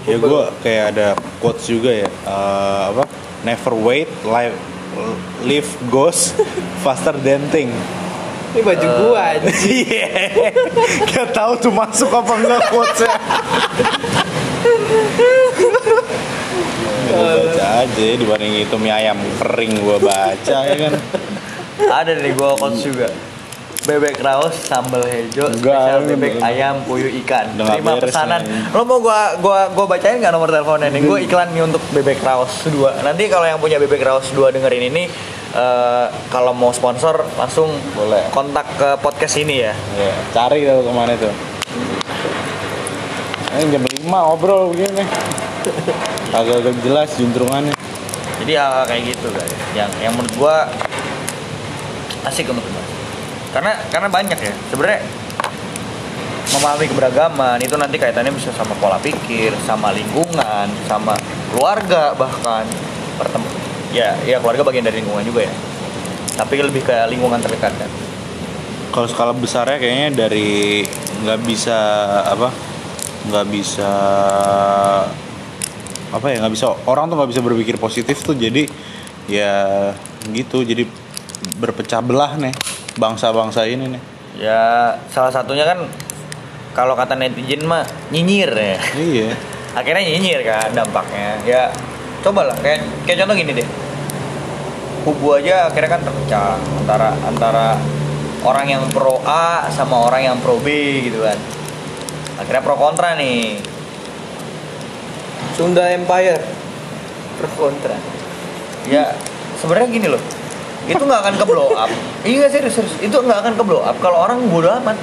Ya 0.07 0.17
gue 0.17 0.43
kayak 0.65 0.85
ada 0.95 1.07
quotes 1.43 1.67
juga 1.67 1.91
ya. 1.91 2.09
eh, 2.09 2.83
apa? 2.93 3.03
Never 3.41 3.73
wait, 3.73 4.09
life 4.23 4.53
live 5.43 5.69
goes 5.89 6.35
faster 6.85 7.15
than 7.19 7.41
think. 7.49 7.73
Ini 8.51 8.61
baju 8.61 8.87
gua 8.99 9.21
aja. 9.35 9.47
Iya. 9.71 10.07
Gak 11.07 11.27
tahu 11.31 11.53
tuh 11.59 11.71
masuk 11.71 12.11
apa 12.11 12.33
enggak 12.35 12.61
quotesnya. 12.67 13.13
Gue 17.11 17.31
baca 17.47 17.65
aja 17.83 18.05
dibanding 18.15 18.53
itu 18.63 18.75
mie 18.79 18.91
ayam 18.91 19.19
kering 19.39 19.73
gue 19.79 19.97
baca 19.99 20.57
ya 20.67 20.75
kan. 20.75 20.93
Ada 21.81 22.11
dari 22.19 22.31
gua 22.35 22.55
coach 22.59 22.83
juga. 22.83 23.07
Bebek 23.81 24.21
raus, 24.21 24.53
sambal 24.61 25.01
hijau, 25.03 25.49
Enggak, 25.49 25.73
spesial 25.73 25.99
bebek 26.05 26.33
enggak. 26.37 26.47
ayam, 26.47 26.75
puyuh 26.85 27.09
ikan. 27.21 27.49
Udah 27.51 27.65
nggak 27.65 27.75
Terima 27.75 27.91
beres 27.97 28.05
pesanan. 28.07 28.39
nih. 28.39 28.69
Lo 28.71 28.81
mau 28.85 29.01
gua 29.01 29.19
gua 29.41 29.59
gua 29.73 29.85
bacain 29.87 30.21
nggak 30.21 30.29
nomor 30.29 30.47
teleponnya 30.47 30.89
nih? 30.91 31.01
Gua 31.01 31.17
iklan 31.17 31.49
nih 31.49 31.65
untuk 31.65 31.81
bebek 31.89 32.21
raus 32.21 32.61
2. 32.63 33.01
Nanti 33.01 33.25
kalau 33.25 33.41
yang 33.43 33.57
punya 33.57 33.81
bebek 33.81 33.97
raus 33.99 34.29
2 34.29 34.53
dengerin 34.53 34.85
ini 34.85 35.09
eh, 35.51 36.05
kalau 36.29 36.53
mau 36.53 36.69
sponsor 36.69 37.25
langsung 37.35 37.73
Boleh. 37.91 38.21
kontak 38.29 38.69
ke 38.77 39.01
podcast 39.01 39.35
ini 39.35 39.65
ya. 39.65 39.73
Ya, 39.97 40.13
cari 40.31 40.61
tuh 40.61 40.85
ke 40.85 40.91
mana 40.93 41.17
tuh. 41.17 41.33
Ini 43.51 43.65
jam 43.67 43.81
5 43.81 43.97
ngobrol 44.05 44.69
begini. 44.69 45.01
Agak-agak 46.29 46.75
jelas 46.85 47.09
juntrungannya. 47.17 47.73
Jadi 48.37 48.53
hal 48.53 48.85
kayak 48.85 49.09
gitu 49.09 49.25
guys. 49.27 49.53
Yang 49.73 49.89
yang 49.99 50.13
menurut 50.13 50.35
gua 50.37 50.69
asik 52.23 52.45
untuk 52.45 52.61
dibahas. 52.61 52.89
Karena 53.51 53.75
karena 53.91 54.07
banyak 54.07 54.39
ya. 54.39 54.53
Sebenarnya 54.71 55.01
memahami 56.51 56.85
keberagaman 56.91 57.57
itu 57.63 57.75
nanti 57.79 57.95
kaitannya 57.95 58.35
bisa 58.35 58.51
sama 58.51 58.75
pola 58.79 58.99
pikir, 58.99 59.55
sama 59.63 59.95
lingkungan, 59.95 60.67
sama 60.87 61.15
keluarga 61.51 62.11
bahkan 62.15 62.67
pertem 63.15 63.43
ya 63.91 64.15
ya 64.23 64.39
keluarga 64.39 64.67
bagian 64.67 64.87
dari 64.87 65.03
lingkungan 65.03 65.23
juga 65.23 65.47
ya. 65.47 65.53
Tapi 66.35 66.63
lebih 66.63 66.83
ke 66.83 66.95
lingkungan 67.11 67.39
terdekat 67.39 67.75
kan. 67.75 67.91
Kalau 68.91 69.07
skala 69.07 69.31
besarnya 69.31 69.79
kayaknya 69.79 70.27
dari 70.27 70.83
nggak 71.23 71.39
bisa 71.47 71.79
apa 72.27 72.49
nggak 73.21 73.47
bisa 73.53 73.91
apa 76.11 76.25
ya 76.27 76.43
nggak 76.43 76.53
bisa 76.53 76.65
orang 76.89 77.07
tuh 77.07 77.15
nggak 77.15 77.31
bisa 77.31 77.41
berpikir 77.45 77.75
positif 77.79 78.19
tuh 78.25 78.35
jadi 78.35 78.67
ya 79.31 79.53
gitu 80.33 80.65
jadi 80.65 80.83
berpecah 81.61 82.03
belah 82.03 82.35
nih 82.35 82.51
bangsa-bangsa 82.97 83.63
ini 83.67 83.95
nih. 83.95 84.01
Ya 84.39 84.95
salah 85.11 85.31
satunya 85.31 85.67
kan 85.67 85.85
kalau 86.71 86.95
kata 86.95 87.15
netizen 87.19 87.67
mah 87.67 87.83
nyinyir 88.09 88.51
ya. 88.51 88.77
iya. 88.97 89.29
Akhirnya 89.75 90.03
nyinyir 90.03 90.41
kan 90.43 90.71
dampaknya. 90.71 91.39
Ya 91.47 91.71
cobalah. 92.23 92.55
Kayak 92.59 92.87
kayak 93.07 93.23
contoh 93.23 93.35
gini 93.35 93.51
deh. 93.55 93.67
Kubu 95.01 95.41
aja 95.41 95.67
akhirnya 95.71 95.89
kan 95.97 96.01
terpecah 96.05 96.57
antara 96.77 97.09
antara 97.25 97.67
orang 98.45 98.67
yang 98.69 98.83
pro 98.93 99.17
A 99.25 99.65
sama 99.73 99.97
orang 100.07 100.21
yang 100.31 100.37
pro 100.39 100.59
B 100.59 100.67
gitu 101.07 101.23
kan. 101.23 101.37
Akhirnya 102.39 102.63
pro 102.63 102.75
kontra 102.75 103.15
nih. 103.15 103.59
Sunda 105.55 105.91
Empire. 105.91 106.41
Pro 107.37 107.49
kontra. 107.57 107.97
ya 108.89 109.13
sebenarnya 109.61 109.93
gini 109.93 110.07
loh 110.09 110.40
itu 110.89 111.03
nggak 111.03 111.21
akan 111.21 111.33
ke 111.37 111.45
blow 111.45 111.69
up. 111.77 111.91
Iya 112.25 112.49
serius 112.49 112.73
serius. 112.77 112.95
Itu 112.97 113.21
nggak 113.21 113.39
akan 113.45 113.53
ke 113.59 113.63
blow 113.63 113.81
up 113.85 113.95
kalau 114.01 114.17
orang 114.25 114.41
bodoh 114.49 114.73
amat. 114.81 114.97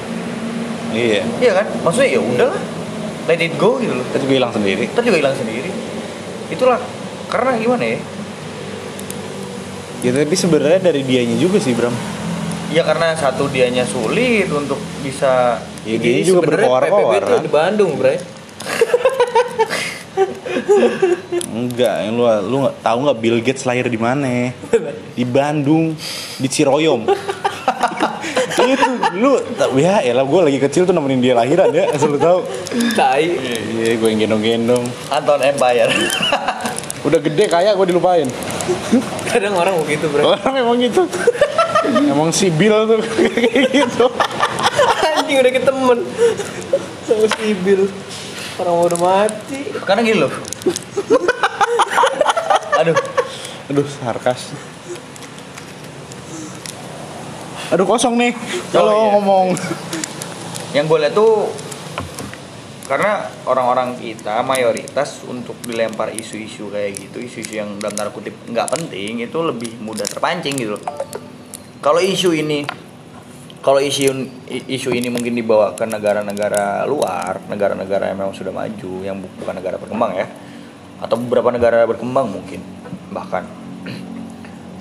Iya. 0.91 1.23
Iya 1.39 1.53
kan? 1.63 1.67
Maksudnya 1.87 2.09
ya 2.19 2.21
udah 2.21 2.51
let 3.31 3.41
it 3.41 3.55
go 3.61 3.79
gitu 3.79 3.95
loh. 3.95 4.07
Juga 4.11 4.35
hilang 4.35 4.53
sendiri. 4.53 4.91
Kita 4.91 5.01
juga 5.05 5.17
hilang 5.23 5.37
sendiri. 5.37 5.71
Itulah 6.51 6.81
karena 7.29 7.51
gimana 7.61 7.85
ya? 7.85 7.99
Ya 9.99 10.11
tapi 10.15 10.37
sebenarnya 10.39 10.81
dari 10.81 11.03
dianya 11.03 11.37
juga 11.37 11.59
sih 11.59 11.75
Bram. 11.75 11.95
Ya 12.69 12.85
karena 12.85 13.17
satu 13.17 13.49
dianya 13.49 13.83
sulit 13.89 14.47
untuk 14.53 14.79
bisa 15.01 15.59
ya 15.89 15.97
dia 15.97 16.21
juga 16.21 16.45
sebenarnya 16.45 16.69
berkoar-koar 16.69 17.21
tuh 17.25 17.33
kan 17.33 17.43
di 17.43 17.51
Bandung, 17.51 17.91
Bre. 17.97 18.15
enggak 21.49 21.97
yang 22.07 22.15
lu 22.19 22.25
lu 22.47 22.57
nggak 22.67 22.77
tahu 22.83 22.99
nggak 23.07 23.19
Bill 23.19 23.39
Gates 23.43 23.65
lahir 23.65 23.87
di 23.89 23.99
mana 24.01 24.53
di 25.15 25.25
Bandung 25.25 25.95
di 26.39 26.49
Ciroyom 26.49 27.07
itu 28.69 28.87
lu 29.17 29.39
ya 29.79 30.05
ya 30.05 30.13
lah 30.13 30.25
gue 30.27 30.41
lagi 30.51 30.59
kecil 30.61 30.85
tuh 30.85 30.93
nemenin 30.93 31.23
dia 31.23 31.33
lahiran 31.33 31.73
ya 31.73 31.89
asal 31.95 32.13
lu 32.13 32.19
tahu 32.21 32.45
Tai. 32.93 33.25
iya 33.25 33.97
gue 33.97 34.09
yang 34.13 34.21
gendong-gendong 34.29 34.85
Anton 35.09 35.41
Empire. 35.41 35.89
Udah 37.07 37.23
gede 37.23 37.47
kaya 37.47 37.73
gue 37.79 37.87
dilupain. 37.89 38.27
kadang 39.31 39.55
orang 39.57 39.79
begitu 39.81 40.11
bro 40.11 40.35
Orang 40.35 40.55
emang 40.59 40.77
gitu. 40.83 41.07
emang 42.13 42.29
si 42.35 42.53
Bill 42.53 42.85
tuh 42.85 43.01
kayak 43.01 43.71
gitu. 43.73 44.07
anjing 45.17 45.39
udah 45.41 45.53
ketemen 45.53 45.99
sama 47.07 47.27
si 47.39 47.57
Bill 47.65 47.89
orang 48.59 48.91
udah 48.91 49.01
mati 49.01 49.61
Karena 49.87 50.01
gini 50.03 50.19
loh. 50.23 50.33
Aduh, 52.79 52.95
Aduh, 53.69 53.87
sarkas. 53.87 54.55
Aduh 57.69 57.85
kosong 57.85 58.17
nih 58.17 58.33
kalau 58.73 58.97
iya. 58.97 59.13
ngomong. 59.13 59.47
yang 60.77 60.85
gue 60.85 60.99
lihat 61.01 61.17
tuh 61.17 61.49
karena 62.89 63.29
orang-orang 63.45 63.97
kita 64.01 64.41
mayoritas 64.41 65.21
untuk 65.29 65.57
dilempar 65.65 66.09
isu-isu 66.17 66.73
kayak 66.73 66.97
gitu, 66.97 67.21
isu-isu 67.21 67.61
yang 67.61 67.77
dalam 67.77 67.93
tanda 67.93 68.09
kutip 68.09 68.33
nggak 68.49 68.73
penting 68.73 69.21
itu 69.21 69.39
lebih 69.45 69.77
mudah 69.85 70.09
terpancing 70.09 70.57
gitu 70.57 70.81
loh. 70.81 70.83
Kalau 71.85 72.01
isu 72.01 72.33
ini 72.33 72.65
kalau 73.59 73.83
isu 73.83 74.15
isu 74.71 74.95
ini 74.95 75.11
mungkin 75.11 75.35
dibawa 75.35 75.75
ke 75.75 75.83
negara-negara 75.83 76.87
luar, 76.87 77.43
negara-negara 77.51 78.11
yang 78.11 78.19
memang 78.23 78.35
sudah 78.35 78.55
maju, 78.55 78.93
yang 79.03 79.19
bu- 79.19 79.33
bukan 79.43 79.55
negara 79.59 79.77
berkembang 79.77 80.15
ya, 80.15 80.27
atau 81.03 81.17
beberapa 81.19 81.51
negara 81.51 81.83
berkembang 81.85 82.31
mungkin 82.31 82.63
bahkan. 83.11 83.45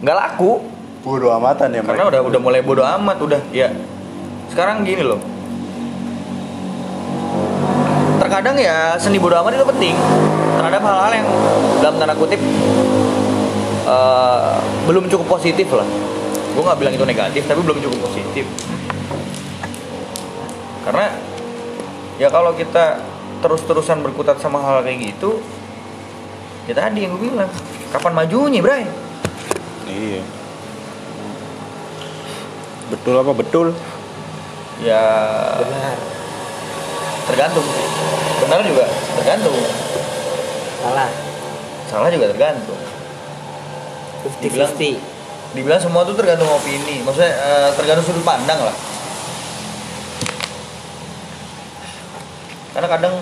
Nggak 0.02 0.18
laku. 0.18 0.62
Bodoh 1.08 1.32
amatan 1.32 1.72
ya 1.72 1.88
karena 1.88 2.04
udah 2.12 2.20
udah 2.20 2.40
mulai 2.42 2.60
bodo 2.60 2.84
amat 2.84 3.18
udah 3.24 3.40
ya. 3.56 3.72
Sekarang 4.52 4.84
gini 4.84 5.08
loh. 5.08 5.24
Terkadang 8.20 8.60
ya 8.60 9.00
seni 9.00 9.16
bodo 9.16 9.40
amat 9.40 9.56
itu 9.56 9.64
penting 9.64 9.96
terhadap 10.58 10.82
hal-hal 10.84 11.12
yang 11.16 11.28
dalam 11.80 11.96
tanda 11.96 12.12
kutip 12.18 12.42
eh, 13.88 14.56
belum 14.84 15.08
cukup 15.08 15.40
positif 15.40 15.72
lah 15.72 15.88
gue 16.58 16.66
nggak 16.66 16.80
bilang 16.82 16.94
itu 16.98 17.06
negatif 17.06 17.46
tapi 17.46 17.62
belum 17.62 17.78
cukup 17.86 18.00
positif. 18.10 18.50
Karena 20.90 21.14
ya 22.18 22.34
kalau 22.34 22.58
kita 22.58 22.98
terus-terusan 23.46 24.02
berkutat 24.02 24.42
sama 24.42 24.58
hal 24.66 24.82
kayak 24.82 25.14
gitu 25.14 25.38
ya 26.66 26.74
tadi 26.74 27.06
yang 27.06 27.14
gue 27.14 27.30
bilang 27.30 27.46
kapan 27.94 28.18
majunya 28.18 28.66
bray? 28.66 28.90
Iya. 29.86 30.26
Betul 32.90 33.22
apa 33.22 33.38
betul? 33.38 33.78
ya 34.82 35.02
benar. 35.62 35.98
tergantung. 37.30 37.66
Sih. 37.70 37.88
benar 38.42 38.66
juga 38.66 38.86
tergantung. 39.22 39.54
Salah. 40.82 41.10
Salah 41.86 42.10
juga 42.10 42.34
tergantung. 42.34 42.82
50-50 44.42 45.17
dibilang 45.58 45.80
semua 45.80 46.02
tuh 46.04 46.14
tergantung 46.14 46.48
opini 46.48 47.02
maksudnya 47.02 47.34
eh, 47.34 47.70
tergantung 47.74 48.06
sudut 48.06 48.22
pandang 48.22 48.62
lah 48.62 48.76
karena 52.72 52.88
kadang 52.88 53.16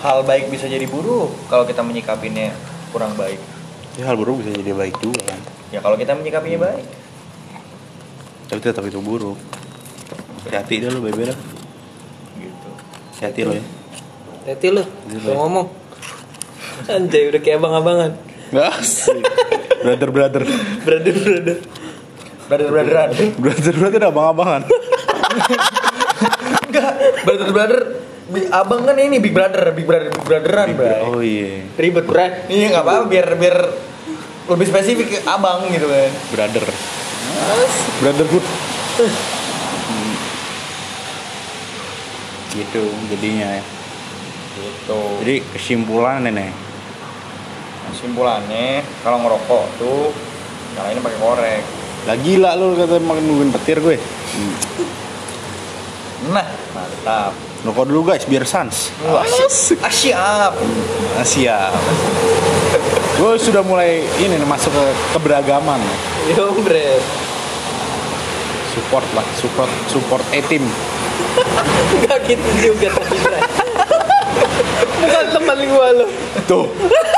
hal 0.00 0.18
baik 0.22 0.50
bisa 0.50 0.66
jadi 0.66 0.84
buruk 0.84 1.30
kalau 1.46 1.62
kita 1.62 1.80
menyikapinya 1.80 2.50
kurang 2.90 3.14
baik 3.14 3.38
Ya 3.94 4.10
hal 4.10 4.18
buruk 4.18 4.42
bisa 4.42 4.50
jadi 4.50 4.74
baik 4.74 4.98
juga 4.98 5.22
kan. 5.24 5.38
ya 5.70 5.78
kalau 5.78 5.94
kita 5.94 6.12
menyikapinya 6.12 6.66
baik 6.66 6.82
Tapi 8.44 8.58
tetap 8.60 8.82
itu 8.82 8.98
buruk. 8.98 9.38
Hati-hati 10.44 10.74
dah 10.78 10.90
lu 10.90 11.00
bebe 11.00 11.24
dah. 11.24 11.38
gitu 12.34 12.68
Hati-hati 13.14 13.40
lo 13.40 13.52
ya. 13.54 13.64
Hati 14.44 14.68
lu, 14.68 14.82
Gitu 15.06 15.22
lu 15.22 15.30
ya. 15.30 15.36
ngomong 15.36 15.66
Anjay 16.86 17.30
udah 17.30 17.40
kayak 17.40 17.56
abang-abangan 17.56 18.12
Enggak 18.50 18.74
Brother 19.84 20.08
brother. 20.08 20.42
Brother 20.80 21.12
brother 21.14 21.56
brother 22.44 22.68
brotheran 22.68 23.08
Brother 23.36 23.72
brother 23.74 24.00
abang-abangan. 24.06 24.62
enggak 26.64 26.92
brother 27.24 27.48
brother 27.50 27.80
Bi- 28.24 28.48
abang 28.48 28.82
kan 28.82 28.96
ini 28.96 29.20
big 29.20 29.32
brother 29.32 29.68
big 29.70 29.84
brother 29.84 30.08
big 30.08 30.24
brotheran 30.24 30.72
bray 30.72 31.00
Oh 31.04 31.20
iya. 31.20 31.68
Ribet 31.74 32.04
bray 32.04 32.48
Iya 32.48 32.72
nggak 32.72 32.82
apa-apa 32.82 33.04
biar 33.06 33.28
biar 33.36 33.56
lebih 34.44 34.66
spesifik 34.66 35.06
ke 35.06 35.18
abang 35.24 35.68
gitu 35.68 35.84
kan. 35.84 36.12
Brother. 36.30 36.64
Brotherhood. 37.98 38.44
Gitu 42.54 42.82
jadinya 43.08 43.48
ya. 43.50 43.64
Gitu. 44.54 45.00
Jadi 45.20 45.36
kesimpulan 45.50 46.24
nih 46.24 46.52
Kesimpulannya 47.90 48.84
kalau 49.04 49.18
ngerokok 49.24 49.64
tuh 49.80 50.12
kalau 50.74 50.88
ini 50.90 51.00
pakai 51.00 51.18
korek. 51.20 51.62
Lah 52.04 52.16
gila 52.20 52.50
lu 52.56 52.76
kata 52.76 53.00
makan 53.00 53.24
nungguin 53.24 53.50
petir 53.54 53.80
gue. 53.80 53.96
Nah, 56.32 56.48
mantap. 56.72 57.32
Rokok 57.64 57.84
dulu 57.88 58.12
guys 58.12 58.24
biar 58.28 58.44
sans. 58.44 58.92
Siap. 59.88 60.52
Ah, 61.16 61.24
siap. 61.24 61.72
gue 63.14 63.32
sudah 63.38 63.62
mulai 63.62 64.02
ini 64.20 64.36
nih 64.36 64.48
masuk 64.48 64.74
ke 64.74 64.84
keberagaman. 65.16 65.80
Yo 66.34 66.50
bre 66.60 66.98
Support 68.74 69.06
lah, 69.14 69.22
support 69.38 69.70
support 69.86 70.24
team. 70.50 70.66
Gak 72.04 72.18
gitu 72.26 72.48
juga 72.58 72.88
tadi 72.94 73.16
bray 73.22 73.42
Bukan 74.94 75.24
teman 75.30 75.58
gua 75.70 75.86
lu 75.94 76.06
Tuh, 76.44 76.66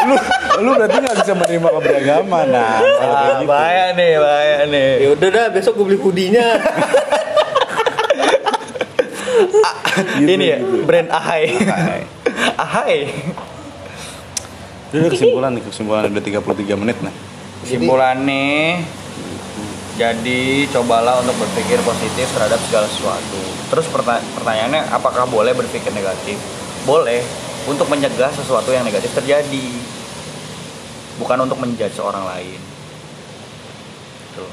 lu 0.09 0.17
lu 0.61 0.71
berarti 0.75 0.97
nggak 1.01 1.17
bisa 1.21 1.33
menerima 1.37 1.69
keberagaman 1.69 2.47
nah. 2.49 2.77
Ah, 2.81 3.41
gitu. 3.41 3.45
bahaya 3.49 3.87
nih, 3.93 4.13
bahaya 4.17 4.57
nih. 4.69 4.91
Ya 5.03 5.09
udah 5.13 5.29
dah 5.29 5.47
besok 5.53 5.73
gua 5.79 5.85
beli 5.93 5.99
hoodie-nya 6.01 6.47
Gitu, 9.97 10.29
ini 10.29 10.45
ya, 10.53 10.59
gitu. 10.61 10.85
brand 10.85 11.09
Ahai. 11.09 11.57
Ahai. 12.57 12.99
Udah 14.97 15.11
kesimpulan 15.13 15.51
nih, 15.53 15.63
kesimpulan 15.67 16.09
udah 16.09 16.23
33 16.25 16.81
menit 16.81 16.97
nah. 17.05 17.13
Kesimpulannya 17.61 18.81
jadi 19.97 20.41
cobalah 20.73 21.21
untuk 21.25 21.37
berpikir 21.41 21.81
positif 21.83 22.29
terhadap 22.33 22.61
segala 22.69 22.87
sesuatu. 22.89 23.41
Terus 23.73 23.87
perta- 23.89 24.23
pertanyaannya 24.37 24.93
apakah 24.93 25.25
boleh 25.27 25.53
berpikir 25.57 25.91
negatif? 25.91 26.39
Boleh 26.85 27.25
untuk 27.67 27.89
mencegah 27.91 28.31
sesuatu 28.31 28.71
yang 28.71 28.87
negatif 28.87 29.11
terjadi. 29.11 29.67
Bukan 31.17 31.39
untuk 31.43 31.57
menjudge 31.57 31.97
orang 32.01 32.25
lain. 32.29 32.61
Tuh. 34.37 34.51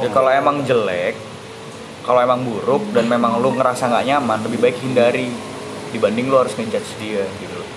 Jadi 0.00 0.08
kalau 0.12 0.30
emang 0.32 0.64
jelek, 0.64 1.16
kalau 2.02 2.20
emang 2.20 2.44
buruk 2.44 2.92
dan 2.92 3.06
memang 3.08 3.40
lu 3.40 3.54
ngerasa 3.56 3.88
nggak 3.88 4.06
nyaman, 4.08 4.38
lebih 4.44 4.58
baik 4.58 4.76
hindari 4.82 5.32
dibanding 5.92 6.28
lu 6.32 6.40
harus 6.40 6.56
ngejudge 6.56 6.90
dia 6.98 7.24
gitu. 7.40 7.54
loh. 7.56 7.68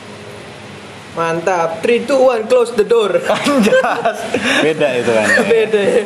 Mantap 1.16 1.80
3, 1.80 2.12
2, 2.12 2.44
1 2.44 2.52
close 2.52 2.76
the 2.76 2.84
door 2.84 3.16
Anjas. 3.36 4.20
Beda 4.60 4.88
itu 5.00 5.12
kan. 5.16 5.28
ya. 5.32 5.44
Beda 5.56 5.80
ya. 5.80 6.04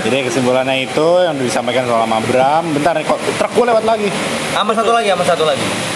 Jadi 0.00 0.16
kesimpulannya 0.32 0.88
itu 0.88 1.08
yang 1.20 1.36
disampaikan 1.36 1.84
sama 1.84 2.24
Bram. 2.24 2.72
Bentar 2.72 2.96
nih 2.96 3.04
kok 3.04 3.20
truk 3.36 3.52
gue 3.52 3.64
lewat 3.68 3.84
lagi. 3.84 4.08
Sama 4.56 4.72
satu 4.72 4.96
lagi, 4.96 5.12
sama 5.12 5.24
satu 5.28 5.44
lagi. 5.44 5.95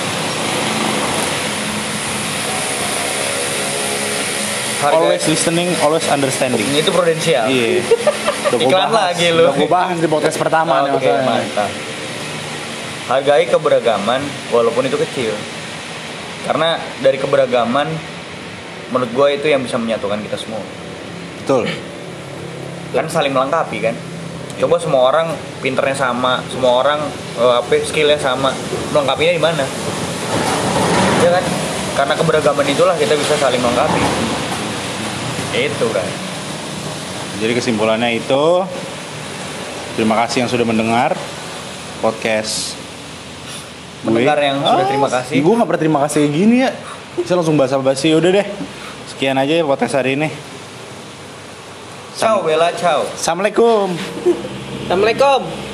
Harga 4.80 4.96
Always 4.96 5.24
listening, 5.28 5.68
always 5.84 6.08
understanding. 6.08 6.64
ini 6.64 6.80
itu 6.80 6.88
prudensial. 6.88 7.52
Iya. 7.52 7.84
Iklan 8.64 8.88
bahas. 8.88 9.12
lagi 9.12 9.28
lu. 9.28 9.44
Udah 9.44 9.54
gue 9.60 9.68
bahas 9.68 9.96
di 10.00 10.08
podcast 10.08 10.40
pertama 10.40 10.88
nih 10.88 10.96
Oke, 10.96 11.04
masalahnya. 11.04 11.28
mantap. 11.28 11.70
Hargai 13.12 13.44
keberagaman 13.44 14.20
walaupun 14.48 14.88
itu 14.88 14.96
kecil. 14.96 15.36
Karena 16.48 16.80
dari 17.04 17.20
keberagaman 17.20 17.92
menurut 18.88 19.10
gue 19.12 19.28
itu 19.36 19.46
yang 19.52 19.60
bisa 19.60 19.76
menyatukan 19.76 20.16
kita 20.24 20.40
semua. 20.40 20.64
Betul. 21.44 21.68
Kan 22.96 23.06
saling 23.12 23.36
melengkapi 23.36 23.84
kan. 23.84 23.92
Coba 24.56 24.80
semua 24.80 25.12
orang 25.12 25.36
pinternya 25.60 25.96
sama, 25.96 26.40
semua 26.48 26.80
orang 26.80 27.00
eh, 27.36 27.54
apa 27.60 27.84
skillnya 27.84 28.16
sama, 28.16 28.48
melengkapinya 28.96 29.32
di 29.36 29.42
mana? 29.44 29.64
Ya 31.20 31.30
kan? 31.36 31.44
Karena 32.00 32.14
keberagaman 32.16 32.64
itulah 32.64 32.96
kita 32.96 33.12
bisa 33.12 33.36
saling 33.36 33.60
melengkapi. 33.60 34.00
Itu 35.50 35.86
kan. 35.90 36.08
Jadi 37.40 37.52
kesimpulannya 37.56 38.20
itu 38.20 38.44
terima 39.96 40.14
kasih 40.24 40.44
yang 40.44 40.50
sudah 40.50 40.66
mendengar 40.68 41.16
podcast 42.04 42.80
Mendengar 44.00 44.40
yang 44.40 44.64
sudah 44.64 44.86
terima 44.88 45.08
kasih. 45.12 45.36
Gue 45.44 45.54
gak 45.60 45.68
pernah 45.68 45.82
terima 45.82 46.00
kasih 46.08 46.18
kayak 46.24 46.32
gini 46.32 46.56
ya. 46.64 46.70
Bisa 47.20 47.36
langsung 47.36 47.60
basa-basi 47.60 48.16
udah 48.16 48.30
deh. 48.32 48.46
Sekian 49.12 49.36
aja 49.36 49.60
ya 49.60 49.64
podcast 49.68 50.00
hari 50.00 50.16
ini. 50.16 50.28
Ciao 52.16 52.40
Bella, 52.40 52.72
ciao. 52.76 53.04
Assalamualaikum. 53.12 53.92
Assalamualaikum 54.88 55.69